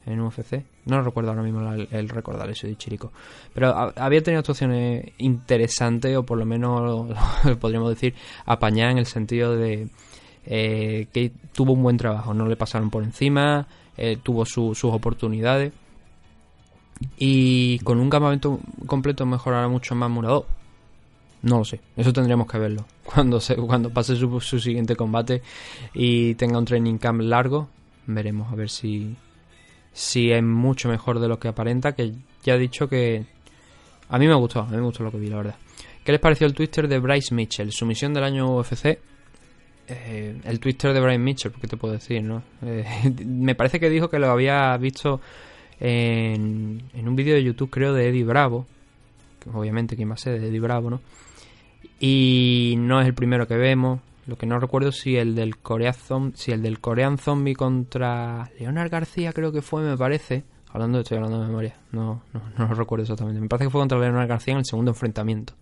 en 0.04 0.20
UFC. 0.20 0.64
No 0.84 1.00
recuerdo 1.00 1.30
ahora 1.30 1.42
mismo 1.42 1.72
el, 1.72 2.08
récord 2.08 2.36
de 2.36 2.42
Alessio 2.42 2.68
Di 2.68 2.76
Chirico. 2.76 3.12
Pero 3.54 3.92
había 3.96 4.22
tenido 4.22 4.40
actuaciones 4.40 5.12
interesantes, 5.18 6.16
o 6.16 6.24
por 6.24 6.38
lo 6.38 6.44
menos 6.44 7.16
podríamos 7.60 7.90
decir 7.90 8.14
apañadas 8.44 8.92
en 8.92 8.98
el 8.98 9.06
sentido 9.06 9.56
de 9.56 9.88
eh, 10.44 11.06
que 11.12 11.30
tuvo 11.52 11.72
un 11.72 11.82
buen 11.84 11.96
trabajo, 11.96 12.34
no 12.34 12.46
le 12.46 12.56
pasaron 12.56 12.90
por 12.90 13.04
encima, 13.04 13.68
eh, 13.96 14.18
tuvo 14.20 14.44
sus 14.44 14.84
oportunidades 14.84 15.72
y 17.16 17.78
con 17.80 17.98
un 17.98 18.10
campamento 18.10 18.60
completo 18.86 19.26
mejorará 19.26 19.68
mucho 19.68 19.94
más 19.94 20.10
Muradov. 20.10 20.46
No 21.42 21.58
lo 21.58 21.64
sé, 21.64 21.80
eso 21.96 22.12
tendríamos 22.12 22.46
que 22.46 22.58
verlo 22.58 22.86
cuando 23.04 23.40
se, 23.40 23.56
cuando 23.56 23.90
pase 23.90 24.16
su, 24.16 24.40
su 24.40 24.58
siguiente 24.58 24.96
combate 24.96 25.42
y 25.92 26.34
tenga 26.34 26.58
un 26.58 26.64
training 26.64 26.96
camp 26.96 27.20
largo, 27.20 27.68
veremos 28.06 28.50
a 28.52 28.56
ver 28.56 28.70
si 28.70 29.16
si 29.92 30.32
es 30.32 30.42
mucho 30.42 30.88
mejor 30.88 31.20
de 31.20 31.28
lo 31.28 31.38
que 31.38 31.48
aparenta, 31.48 31.92
que 31.92 32.12
ya 32.42 32.54
he 32.54 32.58
dicho 32.58 32.88
que 32.88 33.24
a 34.08 34.18
mí 34.18 34.26
me 34.26 34.34
gustó, 34.34 34.60
a 34.60 34.66
mí 34.66 34.76
me 34.76 34.82
gustó 34.82 35.04
lo 35.04 35.12
que 35.12 35.18
vi, 35.18 35.28
la 35.28 35.36
verdad. 35.36 35.56
¿Qué 36.04 36.12
les 36.12 36.20
pareció 36.20 36.46
el 36.46 36.54
Twitter 36.54 36.88
de 36.88 36.98
Bryce 36.98 37.34
Mitchell? 37.34 37.70
Su 37.72 37.86
misión 37.86 38.12
del 38.12 38.24
año 38.24 38.56
UFC 38.56 38.98
eh, 39.86 40.40
el 40.44 40.60
Twitter 40.60 40.94
de 40.94 41.00
Brian 41.00 41.22
Mitchell, 41.22 41.52
¿qué 41.60 41.66
te 41.66 41.76
puedo 41.76 41.92
decir? 41.92 42.22
no 42.22 42.42
eh, 42.62 42.84
Me 43.26 43.54
parece 43.54 43.78
que 43.78 43.90
dijo 43.90 44.08
que 44.08 44.18
lo 44.18 44.30
había 44.30 44.76
visto 44.78 45.20
en, 45.84 46.82
un 47.06 47.16
vídeo 47.16 47.34
de 47.34 47.44
YouTube, 47.44 47.70
creo, 47.70 47.92
de 47.92 48.08
Eddie 48.08 48.24
Bravo. 48.24 48.66
Que 49.38 49.50
obviamente, 49.50 49.96
¿quién 49.96 50.08
va 50.08 50.14
a 50.14 50.18
ser? 50.18 50.40
De 50.40 50.48
Eddie 50.48 50.60
Bravo, 50.60 50.88
¿no? 50.88 51.00
Y 52.00 52.74
no 52.78 53.00
es 53.00 53.06
el 53.06 53.14
primero 53.14 53.46
que 53.46 53.56
vemos. 53.56 54.00
Lo 54.26 54.36
que 54.36 54.46
no 54.46 54.58
recuerdo 54.58 54.90
si 54.90 55.16
el 55.16 55.34
del 55.34 55.58
Korean 55.58 55.92
Zombie, 55.92 56.36
si 56.36 56.52
el 56.52 56.62
del 56.62 56.80
Korean 56.80 57.18
Zombie 57.18 57.54
contra 57.54 58.50
Leonard 58.58 58.90
García 58.90 59.34
creo 59.34 59.52
que 59.52 59.60
fue, 59.60 59.82
me 59.82 59.96
parece. 59.98 60.44
Hablando, 60.70 61.00
estoy 61.00 61.18
hablando 61.18 61.40
de 61.40 61.46
memoria. 61.46 61.76
No, 61.92 62.22
no, 62.32 62.40
no 62.58 62.68
lo 62.68 62.74
recuerdo 62.74 63.02
exactamente. 63.02 63.40
Me 63.40 63.48
parece 63.48 63.66
que 63.66 63.70
fue 63.70 63.82
contra 63.82 63.98
Leonard 63.98 64.26
García 64.26 64.52
en 64.52 64.58
el 64.58 64.64
segundo 64.64 64.90
enfrentamiento. 64.92 65.52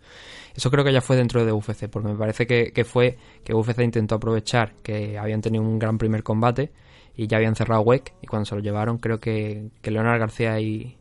Eso 0.55 0.71
creo 0.71 0.85
que 0.85 0.93
ya 0.93 1.01
fue 1.01 1.17
dentro 1.17 1.45
de 1.45 1.53
UFC, 1.53 1.89
porque 1.89 2.09
me 2.09 2.15
parece 2.15 2.47
que, 2.47 2.85
fue 2.85 3.19
que 3.45 3.55
UFC 3.55 3.81
intentó 3.81 4.15
aprovechar 4.15 4.75
que 4.83 5.19
habían 5.19 5.41
tenido 5.41 5.65
un 5.65 5.79
gran 5.79 5.99
primer 5.99 6.23
combate 6.23 6.71
y 7.17 7.27
ya 7.27 7.37
habían 7.37 7.55
cerrado 7.55 7.83
WEC 7.83 8.15
y 8.23 8.27
cuando 8.27 8.47
se 8.47 8.55
lo 8.55 8.61
llevaron 8.61 8.99
creo 8.99 9.21
que, 9.21 9.71
que 9.81 9.91
Leonard 9.91 10.19
García 10.19 10.61
y, 10.61 10.97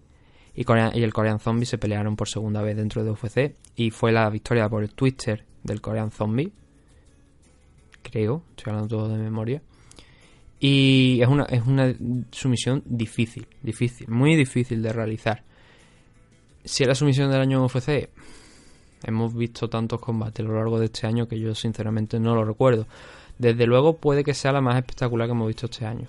y, 0.56 0.66
y 0.66 1.04
el 1.04 1.14
Korean 1.14 1.40
Zombie 1.40 1.66
se 1.66 1.78
pelearon 1.78 2.16
por 2.16 2.28
segunda 2.28 2.62
vez 2.62 2.76
dentro 2.76 3.04
de 3.04 3.12
UFC 3.12 3.56
y 3.76 3.92
fue 3.92 4.12
la 4.12 4.30
victoria 4.30 4.68
por 4.70 4.84
el 4.84 4.94
Twitter 4.94 5.46
del 5.64 5.82
Korean 5.82 6.12
Zombie. 6.12 6.52
Creo, 8.02 8.44
estoy 8.50 8.72
hablando 8.72 8.98
todo 8.98 9.10
de 9.10 9.18
memoria. 9.18 9.62
Y 10.60 11.20
es 11.22 11.28
una, 11.28 11.46
es 11.46 11.66
una 11.66 11.94
sumisión 12.32 12.84
difícil, 12.86 13.48
difícil, 13.64 14.08
muy 14.10 14.36
difícil 14.36 14.82
de 14.82 14.94
realizar. 14.94 15.44
Si 16.64 16.84
era 16.84 16.94
sumisión 16.94 17.32
del 17.32 17.42
año 17.42 17.64
UFC, 17.66 18.10
Hemos 19.04 19.34
visto 19.34 19.68
tantos 19.68 20.00
combates 20.00 20.46
a 20.46 20.48
lo 20.48 20.56
largo 20.56 20.80
de 20.80 20.86
este 20.86 21.08
año 21.08 21.28
que 21.28 21.40
yo 21.40 21.56
sinceramente 21.56 22.20
no 22.20 22.36
lo 22.36 22.46
recuerdo. 22.46 22.88
Desde 23.42 23.66
luego 23.66 23.98
puede 23.98 24.24
que 24.24 24.36
sea 24.36 24.52
la 24.52 24.62
más 24.62 24.78
espectacular 24.78 25.28
que 25.28 25.32
hemos 25.32 25.48
visto 25.48 25.66
este 25.66 25.84
año. 25.84 26.08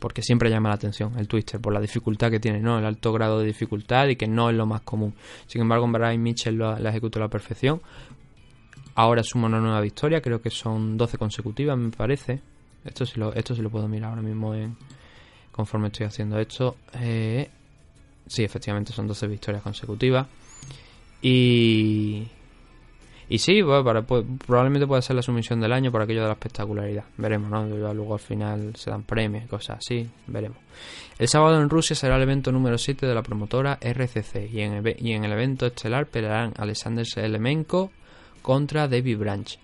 Porque 0.00 0.22
siempre 0.22 0.50
llama 0.50 0.70
la 0.70 0.74
atención 0.74 1.16
el 1.16 1.28
Twister 1.28 1.60
por 1.60 1.72
la 1.72 1.80
dificultad 1.80 2.32
que 2.32 2.40
tiene, 2.40 2.58
¿no? 2.58 2.80
El 2.80 2.84
alto 2.84 3.12
grado 3.12 3.38
de 3.38 3.46
dificultad 3.46 4.08
y 4.08 4.16
que 4.16 4.26
no 4.26 4.50
es 4.50 4.56
lo 4.56 4.66
más 4.66 4.80
común. 4.80 5.14
Sin 5.46 5.60
embargo, 5.60 5.86
Brian 5.86 6.20
Mitchell 6.20 6.58
la 6.58 6.88
ejecutó 6.88 7.20
a 7.20 7.22
la 7.22 7.28
perfección. 7.28 7.80
Ahora 8.96 9.22
suma 9.22 9.46
una 9.46 9.60
nueva 9.60 9.80
victoria, 9.80 10.20
creo 10.20 10.42
que 10.42 10.50
son 10.50 10.96
12 10.96 11.16
consecutivas, 11.16 11.78
me 11.78 11.90
parece. 11.90 12.40
Esto 12.84 13.06
sí 13.06 13.20
lo, 13.20 13.32
esto 13.32 13.54
sí 13.54 13.62
lo 13.62 13.70
puedo 13.70 13.86
mirar 13.86 14.10
ahora 14.10 14.22
mismo 14.22 14.56
en, 14.56 14.76
conforme 15.52 15.86
estoy 15.86 16.06
haciendo 16.06 16.40
esto. 16.40 16.74
Eh, 16.94 17.48
sí, 18.26 18.42
efectivamente 18.42 18.92
son 18.92 19.06
12 19.06 19.28
victorias 19.28 19.62
consecutivas. 19.62 20.26
Y, 21.22 22.26
y 23.30 23.38
sí, 23.38 23.62
pues, 23.62 24.24
probablemente 24.46 24.86
pueda 24.86 25.02
ser 25.02 25.16
la 25.16 25.22
sumisión 25.22 25.60
del 25.60 25.72
año 25.72 25.92
por 25.92 26.00
aquello 26.00 26.22
de 26.22 26.28
la 26.28 26.32
espectacularidad. 26.32 27.04
Veremos, 27.18 27.50
¿no? 27.50 27.66
Luego 27.66 28.14
al 28.14 28.20
final 28.20 28.74
se 28.74 28.90
dan 28.90 29.02
premios 29.02 29.44
y 29.44 29.48
cosas 29.48 29.78
así. 29.78 30.08
Veremos. 30.26 30.56
El 31.18 31.28
sábado 31.28 31.60
en 31.60 31.68
Rusia 31.68 31.94
será 31.94 32.16
el 32.16 32.22
evento 32.22 32.50
número 32.52 32.78
7 32.78 33.06
de 33.06 33.14
la 33.14 33.22
promotora 33.22 33.78
RCC. 33.80 34.50
Y 34.50 34.62
en, 34.62 35.24
el, 35.24 35.32
evento 35.32 35.66
estelar 35.66 36.06
pelearán 36.06 36.54
Alexander 36.56 37.04
Selemenko 37.04 37.90
contra 38.40 38.88
David 38.88 39.18
Branch. 39.18 39.58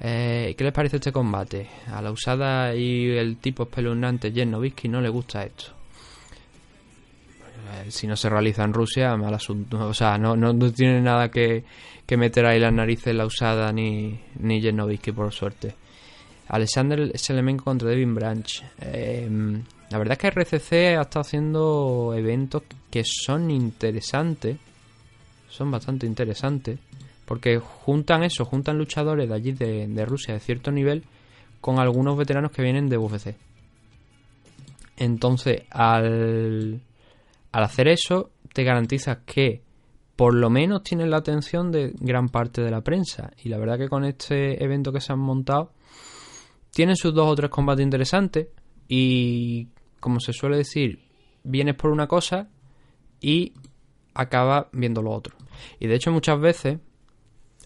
Eh, 0.00 0.54
¿Qué 0.56 0.64
les 0.64 0.72
parece 0.72 0.96
este 0.96 1.10
combate? 1.10 1.66
A 1.90 2.02
la 2.02 2.10
usada 2.10 2.74
y 2.74 3.08
el 3.16 3.38
tipo 3.38 3.62
espeluznante 3.62 4.32
Jen 4.32 4.50
no 4.50 5.00
le 5.00 5.08
gusta 5.08 5.44
esto. 5.44 5.77
Eh, 7.68 7.90
si 7.90 8.06
no 8.06 8.16
se 8.16 8.28
realiza 8.28 8.64
en 8.64 8.72
Rusia, 8.72 9.16
mal 9.16 9.34
asunto. 9.34 9.88
O 9.88 9.94
sea, 9.94 10.16
no, 10.16 10.36
no, 10.36 10.72
tiene 10.72 11.00
nada 11.00 11.30
que, 11.30 11.64
meter 12.16 12.46
ahí 12.46 12.58
las 12.58 12.72
narices 12.72 13.14
la 13.14 13.26
usada 13.26 13.72
ni, 13.72 14.18
ni 14.38 14.60
por 15.12 15.32
suerte. 15.32 15.74
Alexander 16.48 17.12
Selemenko 17.18 17.64
contra 17.64 17.90
Devin 17.90 18.14
Branch. 18.14 18.64
Em, 18.80 19.62
la 19.90 19.98
verdad 19.98 20.12
es 20.12 20.18
que 20.18 20.28
RCC 20.28 20.96
ha 20.96 21.02
estado 21.02 21.20
haciendo 21.20 22.14
eventos 22.16 22.62
que 22.90 23.02
son 23.04 23.50
interesantes, 23.50 24.56
son 25.50 25.70
bastante 25.70 26.06
interesantes, 26.06 26.78
porque 27.26 27.58
juntan 27.58 28.22
eso, 28.22 28.46
juntan 28.46 28.78
luchadores 28.78 29.28
de 29.28 29.34
allí 29.34 29.52
de, 29.52 30.04
Rusia 30.06 30.34
de 30.34 30.40
cierto 30.40 30.70
nivel 30.70 31.04
con 31.60 31.78
algunos 31.78 32.16
veteranos 32.16 32.50
que 32.52 32.62
vienen 32.62 32.88
de 32.88 32.96
UFC. 32.96 33.34
Entonces, 34.96 35.62
al, 35.70 36.80
al 37.52 37.64
hacer 37.64 37.88
eso, 37.88 38.30
te 38.52 38.64
garantizas 38.64 39.18
que 39.24 39.62
por 40.16 40.34
lo 40.34 40.50
menos 40.50 40.82
tienes 40.82 41.08
la 41.08 41.18
atención 41.18 41.70
de 41.70 41.92
gran 42.00 42.28
parte 42.28 42.60
de 42.60 42.70
la 42.70 42.82
prensa. 42.82 43.30
Y 43.42 43.48
la 43.48 43.58
verdad 43.58 43.78
que 43.78 43.88
con 43.88 44.04
este 44.04 44.62
evento 44.62 44.92
que 44.92 45.00
se 45.00 45.12
han 45.12 45.20
montado, 45.20 45.72
tienen 46.72 46.96
sus 46.96 47.14
dos 47.14 47.28
o 47.28 47.34
tres 47.36 47.50
combates 47.50 47.84
interesantes. 47.84 48.48
Y 48.88 49.68
como 50.00 50.18
se 50.20 50.32
suele 50.32 50.56
decir, 50.56 51.04
vienes 51.44 51.76
por 51.76 51.90
una 51.90 52.06
cosa 52.06 52.48
y 53.20 53.52
acabas 54.14 54.66
viendo 54.72 55.02
lo 55.02 55.12
otro. 55.12 55.36
Y 55.78 55.86
de 55.86 55.94
hecho 55.94 56.10
muchas 56.10 56.40
veces 56.40 56.78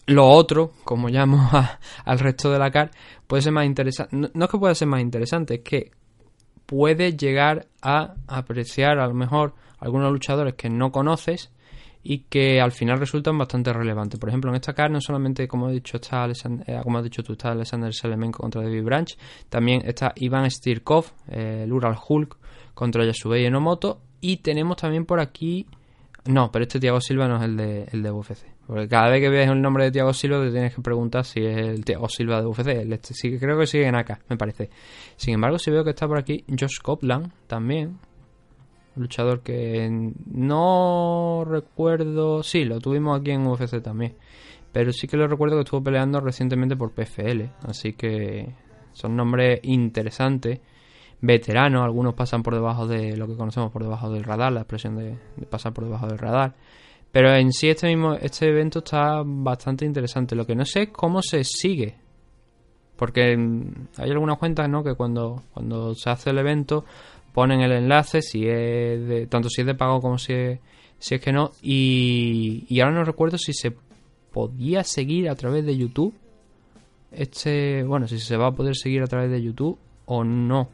lo 0.05 0.27
otro, 0.27 0.73
como 0.83 1.09
llamo 1.09 1.49
al 2.05 2.19
resto 2.19 2.51
de 2.51 2.59
la 2.59 2.71
CAR, 2.71 2.91
puede 3.27 3.41
ser 3.41 3.53
más 3.53 3.65
interesante. 3.65 4.15
No, 4.15 4.45
es 4.45 4.51
que 4.51 4.57
pueda 4.57 4.75
ser 4.75 4.87
más 4.87 5.01
interesante, 5.01 5.55
es 5.55 5.61
que 5.61 5.91
puede 6.65 7.15
llegar 7.15 7.67
a 7.81 8.15
apreciar 8.27 8.99
a 8.99 9.07
lo 9.07 9.13
mejor 9.13 9.53
algunos 9.83 10.11
luchadores 10.11 10.55
que 10.55 10.69
no 10.69 10.91
conoces 10.91 11.51
y 12.03 12.19
que 12.29 12.59
al 12.59 12.71
final 12.71 12.99
resultan 12.99 13.37
bastante 13.37 13.71
relevantes. 13.71 14.19
Por 14.19 14.29
ejemplo, 14.29 14.49
en 14.51 14.55
esta 14.55 14.73
CAR 14.73 14.91
no 14.91 14.99
solamente, 14.99 15.47
como 15.47 15.69
he 15.69 15.73
dicho, 15.73 15.97
está 15.97 16.27
eh, 16.27 16.79
como 16.83 16.97
has 16.97 17.03
dicho 17.03 17.23
tú, 17.23 17.33
está 17.33 17.51
Alexander 17.51 17.93
Selemenko 17.93 18.41
contra 18.41 18.61
David 18.61 18.83
Branch, 18.83 19.17
también 19.49 19.81
está 19.85 20.13
Iván 20.15 20.49
Stirkov, 20.51 21.05
eh, 21.29 21.61
el 21.63 21.71
Ural 21.71 21.95
Hulk 22.07 22.37
contra 22.73 23.05
Yasubei 23.05 23.45
Enomoto 23.45 24.01
y 24.19 24.37
tenemos 24.37 24.77
también 24.77 25.05
por 25.05 25.19
aquí... 25.19 25.65
No, 26.25 26.49
pero 26.51 26.63
este 26.63 26.79
Tiago 26.79 27.01
Silva 27.01 27.27
no 27.27 27.35
es 27.35 27.43
el 27.43 27.57
de, 27.57 27.83
el 27.91 28.01
de 28.01 28.09
UFC. 28.09 28.45
Porque 28.65 28.87
cada 28.87 29.09
vez 29.09 29.19
que 29.19 29.29
ves 29.29 29.49
el 29.49 29.61
nombre 29.61 29.83
de 29.85 29.91
Tiago 29.91 30.13
Silva 30.13 30.41
te 30.41 30.51
tienes 30.51 30.73
que 30.73 30.81
preguntar 30.81 31.25
si 31.25 31.41
es 31.41 31.57
el 31.57 31.83
Tiago 31.83 32.07
Silva 32.07 32.39
de 32.39 32.47
UFC. 32.47 32.67
Este, 32.67 33.13
sí, 33.13 33.37
creo 33.37 33.59
que 33.59 33.67
sigue 33.67 33.87
en 33.87 33.95
acá, 33.95 34.19
me 34.29 34.37
parece. 34.37 34.69
Sin 35.17 35.33
embargo, 35.33 35.59
si 35.59 35.69
veo 35.69 35.83
que 35.83 35.89
está 35.89 36.07
por 36.07 36.17
aquí 36.17 36.45
Josh 36.47 36.79
Copland 36.81 37.33
también. 37.47 37.99
Luchador 38.95 39.41
que 39.41 40.11
no 40.25 41.45
recuerdo... 41.47 42.43
Sí, 42.43 42.65
lo 42.65 42.79
tuvimos 42.79 43.19
aquí 43.19 43.31
en 43.31 43.47
UFC 43.47 43.81
también. 43.81 44.15
Pero 44.71 44.91
sí 44.91 45.07
que 45.07 45.17
lo 45.17 45.27
recuerdo 45.27 45.55
que 45.55 45.63
estuvo 45.63 45.83
peleando 45.83 46.19
recientemente 46.19 46.75
por 46.75 46.91
PFL. 46.91 47.43
Así 47.67 47.93
que 47.93 48.53
son 48.93 49.15
nombres 49.15 49.59
interesantes. 49.63 50.59
Veteranos, 51.21 51.83
algunos 51.83 52.15
pasan 52.15 52.43
por 52.43 52.53
debajo 52.53 52.87
de 52.87 53.15
lo 53.15 53.27
que 53.27 53.37
conocemos 53.37 53.71
por 53.71 53.83
debajo 53.83 54.09
del 54.09 54.23
radar, 54.23 54.51
la 54.51 54.61
expresión 54.61 54.97
de 54.97 55.17
pasar 55.49 55.73
por 55.73 55.85
debajo 55.85 56.07
del 56.07 56.17
radar. 56.17 56.53
Pero 57.13 57.31
en 57.35 57.53
sí 57.53 57.69
este 57.69 57.87
mismo 57.87 58.15
este 58.15 58.47
evento 58.47 58.79
está 58.79 59.21
bastante 59.23 59.85
interesante. 59.85 60.35
Lo 60.35 60.47
que 60.47 60.55
no 60.55 60.65
sé 60.65 60.81
es 60.81 60.89
cómo 60.89 61.21
se 61.21 61.43
sigue. 61.43 61.95
Porque 62.95 63.37
hay 63.97 64.09
algunas 64.09 64.39
cuentas, 64.39 64.67
¿no? 64.67 64.83
Que 64.83 64.95
cuando, 64.95 65.43
cuando 65.53 65.93
se 65.93 66.09
hace 66.09 66.31
el 66.31 66.39
evento 66.39 66.85
ponen 67.33 67.61
el 67.61 67.71
enlace, 67.71 68.21
si 68.21 68.47
es 68.47 69.07
de, 69.07 69.27
tanto 69.27 69.49
si 69.49 69.61
es 69.61 69.67
de 69.67 69.75
pago 69.75 69.99
como 69.99 70.17
si 70.17 70.33
es, 70.33 70.59
si 70.99 71.15
es 71.15 71.21
que 71.21 71.31
no. 71.31 71.51
Y, 71.61 72.79
ahora 72.79 72.95
no 72.95 73.03
recuerdo 73.03 73.37
si 73.37 73.53
se 73.53 73.75
podía 74.31 74.83
seguir 74.83 75.29
a 75.29 75.35
través 75.35 75.65
de 75.65 75.77
YouTube. 75.77 76.13
Este, 77.11 77.83
bueno, 77.83 78.07
si 78.07 78.19
se 78.19 78.37
va 78.37 78.47
a 78.47 78.51
poder 78.51 78.75
seguir 78.75 79.03
a 79.03 79.07
través 79.07 79.29
de 79.29 79.41
YouTube 79.41 79.77
o 80.05 80.23
no. 80.23 80.69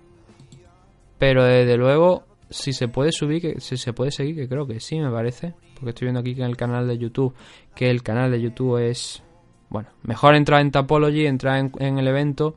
Pero 1.18 1.44
desde 1.44 1.76
luego, 1.76 2.24
si 2.50 2.74
se 2.74 2.88
puede 2.88 3.12
subir, 3.12 3.42
que 3.42 3.60
si 3.60 3.78
se 3.78 3.94
puede 3.94 4.12
seguir, 4.12 4.36
que 4.36 4.48
creo 4.48 4.66
que 4.66 4.80
sí, 4.80 5.00
me 5.00 5.12
parece 5.12 5.54
porque 5.80 5.92
estoy 5.92 6.06
viendo 6.08 6.20
aquí 6.20 6.36
que 6.36 6.42
en 6.42 6.50
el 6.50 6.58
canal 6.58 6.88
de 6.88 6.98
YouTube, 6.98 7.34
que 7.74 7.90
el 7.90 8.04
canal 8.04 8.32
de 8.32 8.42
YouTube 8.42 8.78
es, 8.78 9.24
bueno, 9.70 9.90
mejor 10.04 10.36
entrar 10.36 10.62
en 10.62 10.72
Tapology, 10.72 11.26
entrar 11.26 11.72
en, 11.80 11.98
el 11.98 12.08
evento 12.08 12.56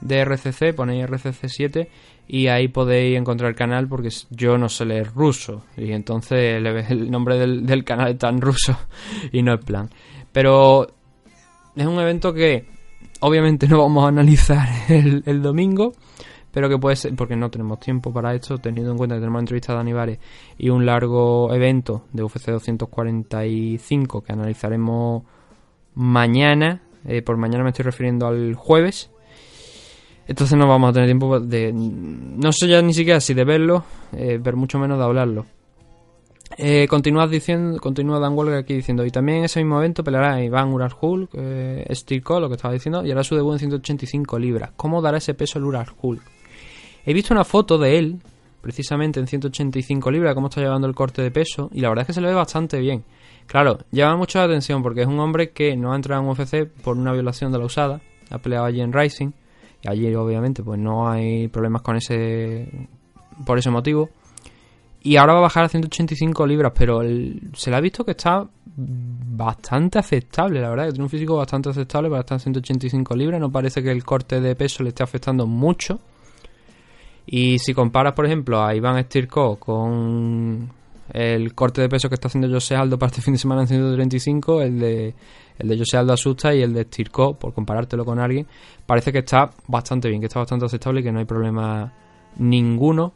de 0.00 0.24
RCC, 0.24 0.74
ponéis 0.74 1.06
RCC7 1.06 1.88
y 2.32 2.46
ahí 2.46 2.68
podéis 2.68 3.18
encontrar 3.18 3.50
el 3.50 3.56
canal 3.56 3.88
porque 3.88 4.08
yo 4.30 4.56
no 4.56 4.68
sé 4.68 4.84
leer 4.84 5.12
ruso 5.12 5.64
y 5.76 5.90
entonces 5.90 6.64
el, 6.88 7.10
nombre 7.10 7.36
del, 7.36 7.82
canal 7.82 8.12
está 8.12 8.28
en 8.28 8.40
ruso 8.40 8.78
y 9.32 9.42
no 9.42 9.54
es 9.54 9.64
plan. 9.64 9.90
Pero 10.30 10.86
es 11.74 11.86
un 11.86 11.98
evento 11.98 12.32
que 12.32 12.68
obviamente 13.18 13.66
no 13.66 13.78
vamos 13.78 14.04
a 14.04 14.08
analizar 14.08 14.68
el, 14.88 15.42
domingo 15.42 15.92
pero 16.52 16.68
que 16.68 16.78
puede 16.78 16.94
ser, 16.94 17.16
porque 17.16 17.34
no 17.34 17.50
tenemos 17.50 17.80
tiempo 17.80 18.12
para 18.12 18.32
esto, 18.32 18.58
teniendo 18.58 18.92
en 18.92 18.98
cuenta 18.98 19.16
que 19.16 19.20
tenemos 19.20 19.40
entrevista 19.40 19.72
de 19.72 19.80
Aníbal 19.80 20.18
y 20.56 20.68
un 20.68 20.86
largo 20.86 21.52
evento 21.52 22.04
de 22.12 22.22
UFC 22.22 22.46
245 22.46 24.22
que 24.22 24.32
analizaremos 24.32 25.24
mañana, 25.94 26.82
eh, 27.04 27.22
por 27.22 27.36
mañana 27.36 27.64
me 27.64 27.70
estoy 27.70 27.84
refiriendo 27.84 28.28
al 28.28 28.54
jueves, 28.54 29.10
entonces 30.30 30.56
no 30.56 30.68
vamos 30.68 30.90
a 30.90 30.92
tener 30.92 31.08
tiempo 31.08 31.40
de, 31.40 31.72
no 31.74 32.52
sé 32.52 32.68
ya 32.68 32.80
ni 32.82 32.94
siquiera 32.94 33.18
si 33.18 33.34
de 33.34 33.42
verlo, 33.42 33.82
eh, 34.12 34.38
pero 34.40 34.56
mucho 34.56 34.78
menos 34.78 34.96
de 34.96 35.02
hablarlo. 35.02 35.44
Eh, 36.56 36.86
continúa 36.88 37.26
diciendo, 37.26 37.80
continúa 37.80 38.20
Dan 38.20 38.34
Walker 38.34 38.54
aquí 38.54 38.74
diciendo, 38.74 39.04
y 39.04 39.10
también 39.10 39.38
en 39.38 39.44
ese 39.46 39.58
mismo 39.58 39.78
evento 39.78 40.04
peleará 40.04 40.40
Iván 40.40 40.72
Ural 40.72 40.92
Hulk, 41.00 41.30
eh, 41.32 41.84
Steve 41.96 42.22
Cole, 42.22 42.42
lo 42.42 42.48
que 42.48 42.54
estaba 42.54 42.72
diciendo, 42.72 43.04
y 43.04 43.10
hará 43.10 43.24
su 43.24 43.34
debut 43.34 43.54
en 43.54 43.58
185 43.58 44.38
libras. 44.38 44.70
¿Cómo 44.76 45.02
dará 45.02 45.18
ese 45.18 45.34
peso 45.34 45.58
el 45.58 45.64
Ural 45.64 45.88
Hulk? 46.00 46.22
He 47.04 47.12
visto 47.12 47.34
una 47.34 47.42
foto 47.42 47.76
de 47.76 47.98
él, 47.98 48.20
precisamente 48.60 49.18
en 49.18 49.26
185 49.26 50.12
libras, 50.12 50.36
cómo 50.36 50.46
está 50.46 50.60
llevando 50.60 50.86
el 50.86 50.94
corte 50.94 51.22
de 51.22 51.32
peso, 51.32 51.70
y 51.72 51.80
la 51.80 51.88
verdad 51.88 52.02
es 52.02 52.06
que 52.06 52.12
se 52.12 52.20
le 52.20 52.28
ve 52.28 52.34
bastante 52.34 52.78
bien. 52.78 53.02
Claro, 53.48 53.78
llama 53.90 54.16
mucho 54.16 54.38
la 54.38 54.44
atención 54.44 54.80
porque 54.80 55.00
es 55.00 55.08
un 55.08 55.18
hombre 55.18 55.50
que 55.50 55.76
no 55.76 55.92
ha 55.92 55.96
entrado 55.96 56.22
en 56.22 56.28
UFC 56.28 56.70
por 56.84 56.96
una 56.96 57.12
violación 57.12 57.50
de 57.50 57.58
la 57.58 57.64
usada, 57.64 58.00
ha 58.30 58.38
peleado 58.38 58.66
allí 58.66 58.80
en 58.80 58.92
Rising, 58.92 59.32
allí 59.86 60.14
obviamente 60.14 60.62
pues 60.62 60.78
no 60.78 61.08
hay 61.08 61.48
problemas 61.48 61.82
con 61.82 61.96
ese 61.96 62.88
por 63.44 63.58
ese 63.58 63.70
motivo. 63.70 64.10
Y 65.02 65.16
ahora 65.16 65.32
va 65.32 65.38
a 65.38 65.42
bajar 65.42 65.64
a 65.64 65.68
185 65.68 66.46
libras, 66.46 66.72
pero 66.76 67.00
se 67.54 67.70
le 67.70 67.76
ha 67.76 67.80
visto 67.80 68.04
que 68.04 68.10
está 68.10 68.46
bastante 68.76 69.98
aceptable, 69.98 70.60
la 70.60 70.68
verdad, 70.68 70.86
que 70.86 70.92
tiene 70.92 71.04
un 71.04 71.10
físico 71.10 71.36
bastante 71.36 71.70
aceptable 71.70 72.10
para 72.10 72.20
estar 72.20 72.36
en 72.36 72.40
185 72.40 73.16
libras, 73.16 73.40
no 73.40 73.50
parece 73.50 73.82
que 73.82 73.90
el 73.90 74.04
corte 74.04 74.40
de 74.40 74.54
peso 74.54 74.82
le 74.82 74.90
esté 74.90 75.02
afectando 75.02 75.46
mucho. 75.46 76.00
Y 77.26 77.58
si 77.58 77.72
comparas, 77.72 78.12
por 78.12 78.26
ejemplo, 78.26 78.62
a 78.62 78.74
Iván 78.74 79.02
Stirko 79.04 79.56
con 79.56 80.70
el 81.12 81.54
corte 81.54 81.80
de 81.80 81.88
peso 81.88 82.08
que 82.08 82.14
está 82.14 82.28
haciendo 82.28 82.48
José 82.48 82.76
Aldo 82.76 82.98
para 82.98 83.10
este 83.10 83.22
fin 83.22 83.34
de 83.34 83.38
semana 83.38 83.62
en 83.62 83.68
135, 83.68 84.62
el 84.62 84.78
de, 84.78 85.14
el 85.58 85.68
de 85.68 85.78
José 85.78 85.96
Aldo 85.96 86.12
asusta 86.12 86.54
y 86.54 86.62
el 86.62 86.72
de 86.72 86.84
Stirko, 86.84 87.38
por 87.38 87.52
comparártelo 87.52 88.04
con 88.04 88.18
alguien, 88.18 88.46
parece 88.86 89.12
que 89.12 89.18
está 89.18 89.50
bastante 89.66 90.08
bien, 90.08 90.20
que 90.20 90.26
está 90.26 90.40
bastante 90.40 90.66
aceptable 90.66 91.00
y 91.00 91.04
que 91.04 91.12
no 91.12 91.18
hay 91.18 91.24
problema 91.24 91.92
ninguno 92.36 93.14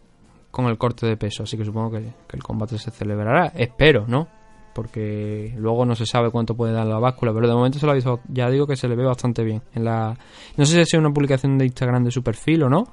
con 0.50 0.66
el 0.66 0.78
corte 0.78 1.06
de 1.06 1.16
peso. 1.16 1.42
Así 1.42 1.56
que 1.56 1.64
supongo 1.64 1.92
que, 1.92 2.12
el 2.32 2.42
combate 2.42 2.78
se 2.78 2.90
celebrará. 2.90 3.52
Espero, 3.56 4.06
¿no? 4.06 4.28
Porque 4.74 5.54
luego 5.56 5.84
no 5.84 5.94
se 5.94 6.06
sabe 6.06 6.30
cuánto 6.30 6.54
puede 6.54 6.72
dar 6.72 6.86
la 6.86 6.98
báscula, 6.98 7.32
pero 7.32 7.46
de 7.46 7.54
momento 7.54 7.78
se 7.78 7.86
lo 7.86 7.92
ha 7.92 7.94
visto, 7.94 8.20
ya 8.28 8.50
digo 8.50 8.66
que 8.66 8.76
se 8.76 8.88
le 8.88 8.96
ve 8.96 9.04
bastante 9.04 9.44
bien. 9.44 9.62
En 9.74 9.84
la, 9.84 10.16
no 10.56 10.64
sé 10.64 10.84
si 10.84 10.90
sido 10.90 11.00
una 11.00 11.12
publicación 11.12 11.58
de 11.58 11.66
Instagram 11.66 12.04
de 12.04 12.10
su 12.10 12.22
perfil 12.22 12.64
o 12.64 12.68
no, 12.68 12.84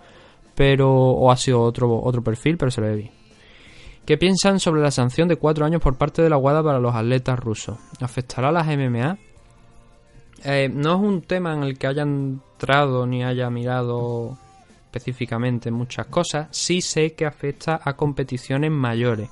pero 0.56 0.92
o 0.92 1.32
ha 1.32 1.38
sido 1.38 1.62
otro, 1.62 2.02
otro 2.02 2.24
perfil, 2.24 2.58
pero 2.58 2.70
se 2.70 2.82
le 2.82 2.88
ve 2.88 2.96
bien. 2.96 3.21
¿Qué 4.06 4.18
piensan 4.18 4.60
sobre 4.60 4.82
la 4.82 4.92
sanción 4.92 5.28
de 5.28 5.36
cuatro 5.36 5.66
años 5.66 5.82
por 5.82 5.98
parte 5.98 6.22
de 6.22 6.30
la 6.30 6.38
WADA 6.38 6.64
para 6.64 6.80
los 6.80 6.96
atletas 6.96 7.40
rusos? 7.40 7.78
¿Afectará 8.00 8.50
a 8.50 8.52
las 8.52 8.68
MMA? 8.68 9.18
Eh, 10.44 10.70
no 10.74 10.96
es 10.96 11.02
un 11.02 11.22
tema 11.22 11.54
en 11.54 11.64
el 11.64 11.78
que 11.78 11.88
haya 11.88 12.02
entrado 12.02 13.06
ni 13.06 13.24
haya 13.24 13.50
mirado 13.50 14.38
específicamente 14.86 15.70
muchas 15.72 16.08
cosas. 16.08 16.48
Sí 16.52 16.82
sé 16.82 17.14
que 17.14 17.26
afecta 17.26 17.80
a 17.84 17.94
competiciones 17.94 18.72
mayores. 18.72 19.30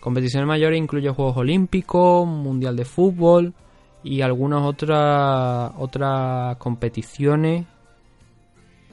Competiciones 0.00 0.48
mayores 0.48 0.78
incluye 0.78 1.08
Juegos 1.10 1.36
Olímpicos, 1.36 2.26
Mundial 2.26 2.76
de 2.76 2.84
Fútbol 2.84 3.54
y 4.02 4.20
algunas 4.20 4.62
otras 4.62 5.72
otras 5.78 6.56
competiciones 6.56 7.66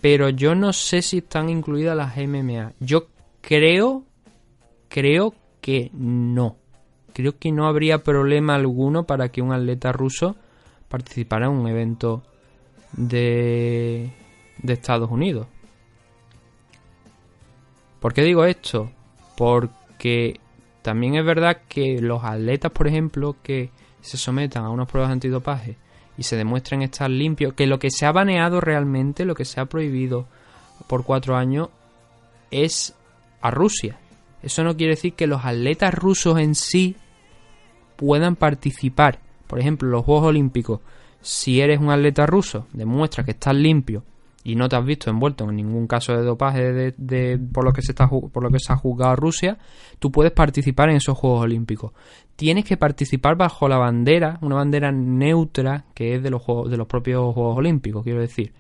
pero 0.01 0.29
yo 0.29 0.55
no 0.55 0.73
sé 0.73 1.01
si 1.01 1.19
están 1.19 1.49
incluidas 1.49 1.95
las 1.95 2.15
MMA. 2.15 2.73
Yo 2.79 3.07
creo, 3.41 4.03
creo 4.89 5.33
que 5.61 5.89
no. 5.93 6.57
Creo 7.13 7.37
que 7.37 7.51
no 7.51 7.67
habría 7.67 8.03
problema 8.03 8.55
alguno 8.55 9.05
para 9.05 9.29
que 9.29 9.41
un 9.41 9.53
atleta 9.53 9.91
ruso 9.91 10.35
participara 10.89 11.45
en 11.45 11.53
un 11.53 11.67
evento 11.67 12.23
de, 12.93 14.09
de 14.57 14.73
Estados 14.73 15.09
Unidos. 15.09 15.47
¿Por 17.99 18.13
qué 18.13 18.23
digo 18.23 18.45
esto? 18.45 18.91
Porque 19.37 20.39
también 20.81 21.15
es 21.15 21.25
verdad 21.25 21.61
que 21.67 21.99
los 22.01 22.23
atletas, 22.23 22.71
por 22.71 22.87
ejemplo, 22.87 23.35
que 23.43 23.71
se 24.01 24.17
sometan 24.17 24.63
a 24.63 24.69
unas 24.69 24.87
pruebas 24.87 25.11
antidopaje 25.11 25.77
y 26.17 26.23
se 26.23 26.37
demuestren 26.37 26.81
estar 26.81 27.09
limpios, 27.09 27.53
que 27.53 27.67
lo 27.67 27.79
que 27.79 27.91
se 27.91 28.05
ha 28.05 28.11
baneado 28.11 28.61
realmente, 28.61 29.25
lo 29.25 29.35
que 29.35 29.45
se 29.45 29.59
ha 29.59 29.65
prohibido 29.65 30.27
por 30.87 31.03
cuatro 31.03 31.35
años, 31.35 31.69
es 32.51 32.95
a 33.41 33.51
Rusia. 33.51 33.99
Eso 34.41 34.63
no 34.63 34.75
quiere 34.75 34.95
decir 34.95 35.13
que 35.13 35.27
los 35.27 35.43
atletas 35.43 35.93
rusos 35.93 36.39
en 36.39 36.55
sí 36.55 36.95
puedan 37.95 38.35
participar. 38.35 39.19
Por 39.47 39.59
ejemplo, 39.59 39.89
los 39.89 40.05
Juegos 40.05 40.27
Olímpicos. 40.27 40.79
Si 41.21 41.59
eres 41.59 41.79
un 41.79 41.89
atleta 41.89 42.25
ruso, 42.25 42.67
demuestra 42.71 43.25
que 43.25 43.31
estás 43.31 43.55
limpio 43.55 44.03
y 44.43 44.55
no 44.55 44.69
te 44.69 44.75
has 44.75 44.85
visto 44.85 45.09
envuelto 45.09 45.43
en 45.49 45.55
ningún 45.55 45.85
caso 45.85 46.13
de 46.13 46.23
dopaje 46.23 46.93
de, 46.97 47.39
por 47.51 47.65
lo 47.65 47.73
que 47.73 47.81
se 47.81 47.91
está 47.91 48.07
por 48.07 48.41
lo 48.41 48.49
que 48.49 48.59
se 48.59 48.71
ha 48.71 48.77
juzgado 48.77 49.15
Rusia, 49.15 49.57
tú 49.99 50.11
puedes 50.11 50.31
participar 50.31 50.89
en 50.89 50.95
esos 50.95 51.17
Juegos 51.17 51.43
Olímpicos. 51.43 51.91
Tienes 52.35 52.63
que 52.63 52.77
participar 52.77 53.35
bajo 53.35 53.67
la 53.67 53.77
bandera, 53.77 54.39
una 54.41 54.55
bandera 54.55 54.91
neutra 54.91 55.85
que 55.93 56.15
es 56.15 56.23
de 56.23 56.29
los 56.29 56.41
juegos, 56.41 56.71
de 56.71 56.77
los 56.77 56.87
propios 56.87 57.33
Juegos 57.33 57.57
Olímpicos, 57.57 58.03
quiero 58.03 58.21
decir. 58.21 58.53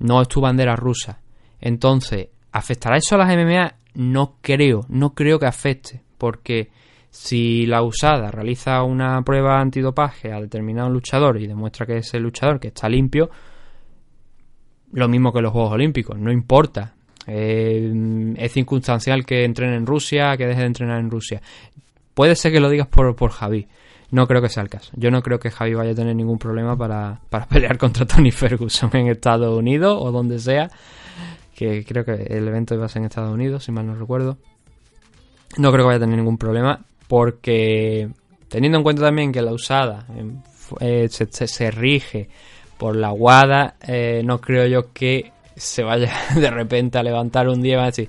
No 0.00 0.20
es 0.22 0.28
tu 0.28 0.40
bandera 0.40 0.76
rusa. 0.76 1.20
Entonces, 1.60 2.28
¿afectará 2.52 2.96
eso 2.96 3.14
a 3.14 3.18
las 3.18 3.28
MMA? 3.28 3.74
No 3.94 4.36
creo, 4.40 4.86
no 4.88 5.14
creo 5.14 5.38
que 5.38 5.46
afecte, 5.46 6.02
porque 6.18 6.70
si 7.10 7.66
la 7.66 7.82
usada 7.82 8.30
realiza 8.30 8.82
una 8.82 9.22
prueba 9.22 9.60
antidopaje 9.60 10.32
a 10.32 10.40
determinado 10.40 10.88
luchador 10.88 11.40
y 11.40 11.46
demuestra 11.46 11.86
que 11.86 11.98
es 11.98 12.14
el 12.14 12.22
luchador 12.22 12.60
que 12.60 12.68
está 12.68 12.88
limpio, 12.88 13.30
lo 14.92 15.08
mismo 15.08 15.32
que 15.32 15.40
los 15.40 15.52
Juegos 15.52 15.72
Olímpicos, 15.72 16.18
no 16.18 16.32
importa. 16.32 16.94
Eh, 17.26 18.34
es 18.36 18.52
circunstancial 18.52 19.24
que 19.24 19.44
entrene 19.44 19.76
en 19.76 19.86
Rusia, 19.86 20.36
que 20.36 20.46
deje 20.46 20.60
de 20.60 20.66
entrenar 20.66 21.00
en 21.00 21.10
Rusia. 21.10 21.40
Puede 22.14 22.34
ser 22.34 22.52
que 22.52 22.60
lo 22.60 22.68
digas 22.68 22.88
por, 22.88 23.14
por 23.14 23.30
Javi. 23.30 23.66
No 24.10 24.26
creo 24.26 24.42
que 24.42 24.48
sea 24.48 24.62
el 24.62 24.68
caso. 24.68 24.90
Yo 24.96 25.10
no 25.10 25.22
creo 25.22 25.38
que 25.38 25.50
Javi 25.50 25.74
vaya 25.74 25.92
a 25.92 25.94
tener 25.94 26.16
ningún 26.16 26.38
problema 26.38 26.76
para, 26.76 27.20
para 27.28 27.46
pelear 27.48 27.78
contra 27.78 28.06
Tony 28.06 28.30
Ferguson 28.30 28.90
en 28.94 29.08
Estados 29.08 29.56
Unidos 29.56 29.96
o 30.00 30.10
donde 30.10 30.38
sea. 30.38 30.70
Que 31.60 31.84
creo 31.84 32.06
que 32.06 32.12
el 32.12 32.48
evento 32.48 32.74
iba 32.74 32.86
a 32.86 32.88
ser 32.88 33.00
en 33.00 33.08
Estados 33.08 33.30
Unidos, 33.30 33.64
si 33.64 33.70
mal 33.70 33.86
no 33.86 33.94
recuerdo. 33.94 34.38
No 35.58 35.70
creo 35.70 35.84
que 35.84 35.88
vaya 35.88 35.96
a 35.98 36.00
tener 36.00 36.16
ningún 36.16 36.38
problema 36.38 36.80
porque 37.06 38.08
teniendo 38.48 38.78
en 38.78 38.82
cuenta 38.82 39.02
también 39.02 39.30
que 39.30 39.42
la 39.42 39.52
usada 39.52 40.06
eh, 40.80 41.10
se, 41.10 41.70
rige 41.70 42.30
por 42.78 42.96
la 42.96 43.10
guada, 43.10 43.74
eh, 43.86 44.22
no 44.24 44.40
creo 44.40 44.66
yo 44.68 44.90
que 44.94 45.32
se 45.54 45.82
vaya 45.82 46.14
de 46.34 46.50
repente 46.50 46.96
a 46.96 47.02
levantar 47.02 47.46
un 47.46 47.60
día 47.60 47.74
y 47.74 47.76
va 47.76 47.82
a 47.82 47.86
decir 47.86 48.08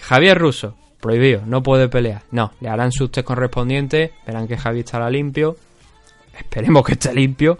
Javier 0.00 0.36
Russo, 0.36 0.74
prohibido, 1.00 1.42
no 1.46 1.62
puede 1.62 1.88
pelear. 1.88 2.22
No, 2.32 2.50
le 2.60 2.70
harán 2.70 2.90
sus 2.90 3.12
test 3.12 3.24
correspondientes, 3.24 4.10
verán 4.26 4.48
que 4.48 4.56
Javier 4.56 4.84
estará 4.84 5.08
limpio, 5.10 5.54
esperemos 6.38 6.84
que 6.84 6.92
esté 6.92 7.14
limpio 7.14 7.58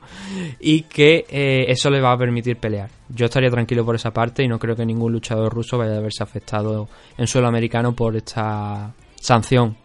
y 0.61 0.83
que 0.83 1.25
eh, 1.29 1.67
eso 1.69 1.91
le 1.91 2.01
va 2.01 2.13
a 2.13 2.19
permitir 2.19 2.57
pelear. 2.57 2.91
Yo 3.09 3.27
estaría 3.27 3.51
tranquilo 3.51 3.85
por 3.85 3.95
esa 3.95 4.11
parte 4.11 4.43
y 4.43 4.49
no 4.49 4.59
creo 4.59 4.77
que 4.77 4.85
ningún 4.85 5.13
luchador 5.13 5.53
ruso 5.53 5.79
vaya 5.79 5.97
a 5.97 6.01
verse 6.01 6.23
afectado 6.23 6.89
en 7.17 7.27
suelo 7.27 7.49
americano 7.49 7.95
por 7.95 8.17
esta 8.17 8.93
sanción 9.21 9.77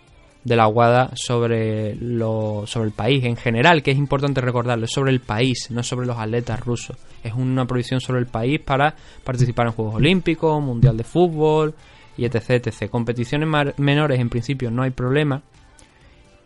de 0.44 0.56
la 0.56 0.66
Guada 0.66 1.12
sobre, 1.16 1.96
lo, 1.96 2.64
sobre 2.66 2.88
el 2.88 2.94
país 2.94 3.24
en 3.24 3.38
general, 3.38 3.82
que 3.82 3.92
es 3.92 3.98
importante 3.98 4.42
recordarlo, 4.42 4.86
es 4.86 4.92
sobre 4.92 5.12
el 5.12 5.22
país, 5.22 5.70
no 5.72 5.84
sobre 5.84 6.06
los 6.06 6.18
atletas 6.18 6.60
rusos. 6.60 6.98
Es 7.24 7.34
una 7.34 7.66
prohibición 7.66 8.02
sobre 8.02 8.20
el 8.20 8.28
país 8.28 8.60
para 8.60 8.94
participar 9.24 9.68
en 9.68 9.74
Juegos 9.74 9.96
Olímpicos, 9.96 10.62
Mundial 10.62 10.98
de 10.98 11.04
Fútbol 11.04 11.74
y 12.18 12.26
etc. 12.26 12.50
etc. 12.50 12.90
Competiciones 12.90 13.48
menores 13.78 14.20
en 14.20 14.30
principio 14.30 14.70
no 14.70 14.84
hay 14.84 14.92
problema, 14.92 15.42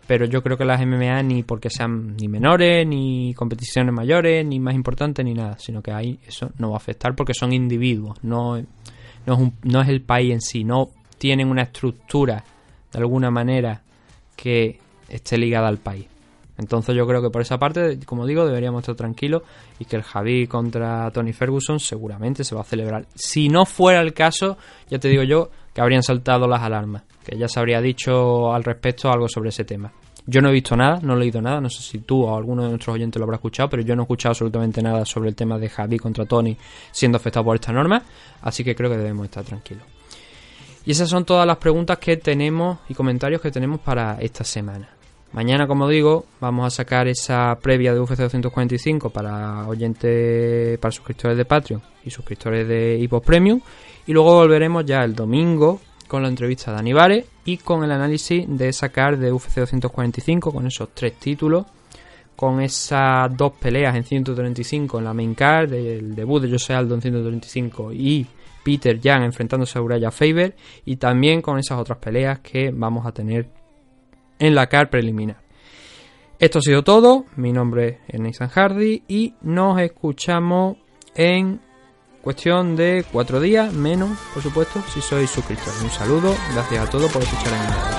pero 0.08 0.24
yo 0.24 0.42
creo 0.42 0.56
que 0.56 0.64
las 0.64 0.80
MMA 0.84 1.22
ni 1.22 1.42
porque 1.42 1.68
sean 1.68 2.16
ni 2.16 2.28
menores, 2.28 2.86
ni 2.86 3.34
competiciones 3.34 3.94
mayores, 3.94 4.44
ni 4.44 4.58
más 4.58 4.74
importantes, 4.74 5.22
ni 5.22 5.34
nada, 5.34 5.58
sino 5.58 5.82
que 5.82 5.92
ahí 5.92 6.18
eso 6.26 6.50
no 6.56 6.70
va 6.70 6.76
a 6.76 6.78
afectar 6.78 7.14
porque 7.14 7.34
son 7.34 7.52
individuos, 7.52 8.16
no, 8.22 8.56
no, 9.26 9.82
es, 9.82 9.86
es 9.86 9.88
el 9.88 10.00
país 10.00 10.32
en 10.32 10.40
sí, 10.40 10.64
no 10.64 10.88
tienen 11.18 11.50
una 11.50 11.64
estructura 11.64 12.42
de 12.90 12.98
alguna 12.98 13.30
manera 13.30 13.82
que 14.34 14.78
esté 15.10 15.36
ligada 15.36 15.68
al 15.68 15.76
país. 15.76 16.06
Entonces 16.56 16.96
yo 16.96 17.06
creo 17.06 17.20
que 17.20 17.28
por 17.28 17.42
esa 17.42 17.58
parte, 17.58 18.00
como 18.06 18.26
digo, 18.26 18.46
deberíamos 18.46 18.80
estar 18.80 18.94
tranquilos 18.94 19.42
y 19.78 19.84
que 19.84 19.96
el 19.96 20.02
Javi 20.02 20.46
contra 20.46 21.10
Tony 21.10 21.34
Ferguson 21.34 21.78
seguramente 21.78 22.44
se 22.44 22.54
va 22.54 22.62
a 22.62 22.64
celebrar. 22.64 23.04
Si 23.14 23.50
no 23.50 23.66
fuera 23.66 24.00
el 24.00 24.14
caso, 24.14 24.56
ya 24.88 24.98
te 24.98 25.08
digo 25.08 25.22
yo 25.22 25.50
que 25.74 25.82
habrían 25.82 26.02
saltado 26.02 26.48
las 26.48 26.62
alarmas, 26.62 27.02
que 27.24 27.36
ya 27.36 27.46
se 27.46 27.60
habría 27.60 27.82
dicho 27.82 28.54
al 28.54 28.64
respecto 28.64 29.10
algo 29.10 29.28
sobre 29.28 29.50
ese 29.50 29.64
tema. 29.64 29.92
Yo 30.30 30.42
no 30.42 30.50
he 30.50 30.52
visto 30.52 30.76
nada, 30.76 30.98
no 31.02 31.14
he 31.14 31.20
leído 31.20 31.40
nada, 31.40 31.58
no 31.58 31.70
sé 31.70 31.80
si 31.80 32.00
tú 32.00 32.24
o 32.24 32.36
alguno 32.36 32.62
de 32.62 32.68
nuestros 32.68 32.94
oyentes 32.94 33.18
lo 33.18 33.24
habrá 33.24 33.36
escuchado, 33.36 33.70
pero 33.70 33.82
yo 33.82 33.96
no 33.96 34.02
he 34.02 34.04
escuchado 34.04 34.32
absolutamente 34.32 34.82
nada 34.82 35.06
sobre 35.06 35.30
el 35.30 35.34
tema 35.34 35.58
de 35.58 35.70
Javi 35.70 35.98
contra 35.98 36.26
Tony 36.26 36.54
siendo 36.90 37.16
afectado 37.16 37.46
por 37.46 37.54
esta 37.54 37.72
norma, 37.72 38.02
así 38.42 38.62
que 38.62 38.76
creo 38.76 38.90
que 38.90 38.98
debemos 38.98 39.24
estar 39.24 39.42
tranquilos. 39.42 39.84
Y 40.84 40.90
esas 40.90 41.08
son 41.08 41.24
todas 41.24 41.46
las 41.46 41.56
preguntas 41.56 41.96
que 41.96 42.18
tenemos 42.18 42.80
y 42.90 42.94
comentarios 42.94 43.40
que 43.40 43.50
tenemos 43.50 43.80
para 43.80 44.18
esta 44.20 44.44
semana. 44.44 44.90
Mañana, 45.32 45.66
como 45.66 45.88
digo, 45.88 46.26
vamos 46.40 46.66
a 46.66 46.76
sacar 46.76 47.08
esa 47.08 47.58
previa 47.62 47.94
de 47.94 48.00
UFC 48.00 48.18
245 48.18 49.08
para 49.08 49.66
oyentes, 49.66 50.78
para 50.78 50.92
suscriptores 50.92 51.38
de 51.38 51.46
Patreon 51.46 51.82
y 52.04 52.10
suscriptores 52.10 52.68
de 52.68 52.98
Hipos 52.98 53.22
Premium. 53.22 53.62
Y 54.06 54.12
luego 54.12 54.34
volveremos 54.34 54.84
ya 54.84 55.04
el 55.04 55.14
domingo 55.14 55.80
con 56.08 56.22
la 56.22 56.28
entrevista 56.28 56.72
de 56.72 56.78
Aníbal 56.78 57.24
y 57.44 57.58
con 57.58 57.84
el 57.84 57.92
análisis 57.92 58.44
de 58.48 58.72
sacar 58.72 59.18
de 59.18 59.30
UFC 59.30 59.56
245 59.56 60.52
con 60.52 60.66
esos 60.66 60.88
tres 60.94 61.14
títulos, 61.14 61.66
con 62.34 62.60
esas 62.60 63.36
dos 63.36 63.52
peleas 63.52 63.94
en 63.94 64.04
135 64.04 64.98
en 64.98 65.04
la 65.04 65.14
main 65.14 65.34
card, 65.34 65.72
el 65.72 66.14
debut 66.14 66.42
de 66.42 66.50
Jose 66.50 66.74
Aldo 66.74 66.94
en 66.94 67.02
135 67.02 67.92
y 67.92 68.26
Peter 68.64 68.98
Jan 69.02 69.22
enfrentándose 69.22 69.78
a 69.78 69.82
Uraya 69.82 70.10
Faber 70.10 70.56
y 70.84 70.96
también 70.96 71.40
con 71.40 71.58
esas 71.58 71.78
otras 71.78 71.98
peleas 71.98 72.40
que 72.40 72.70
vamos 72.72 73.06
a 73.06 73.12
tener 73.12 73.48
en 74.38 74.54
la 74.54 74.66
car 74.66 74.90
preliminar. 74.90 75.38
Esto 76.38 76.60
ha 76.60 76.62
sido 76.62 76.84
todo, 76.84 77.24
mi 77.36 77.52
nombre 77.52 78.00
es 78.06 78.20
Nathan 78.20 78.48
Hardy 78.48 79.02
y 79.08 79.34
nos 79.42 79.80
escuchamos 79.80 80.76
en 81.14 81.60
cuestión 82.22 82.76
de 82.76 83.04
cuatro 83.12 83.40
días, 83.40 83.72
menos 83.72 84.18
por 84.34 84.42
supuesto 84.42 84.82
si 84.92 85.00
sois 85.00 85.30
suscriptores. 85.30 85.82
Un 85.82 85.90
saludo, 85.90 86.34
gracias 86.52 86.86
a 86.86 86.90
todos 86.90 87.10
por 87.12 87.22
escuchar 87.22 87.54
en 87.54 87.60
el 87.60 87.97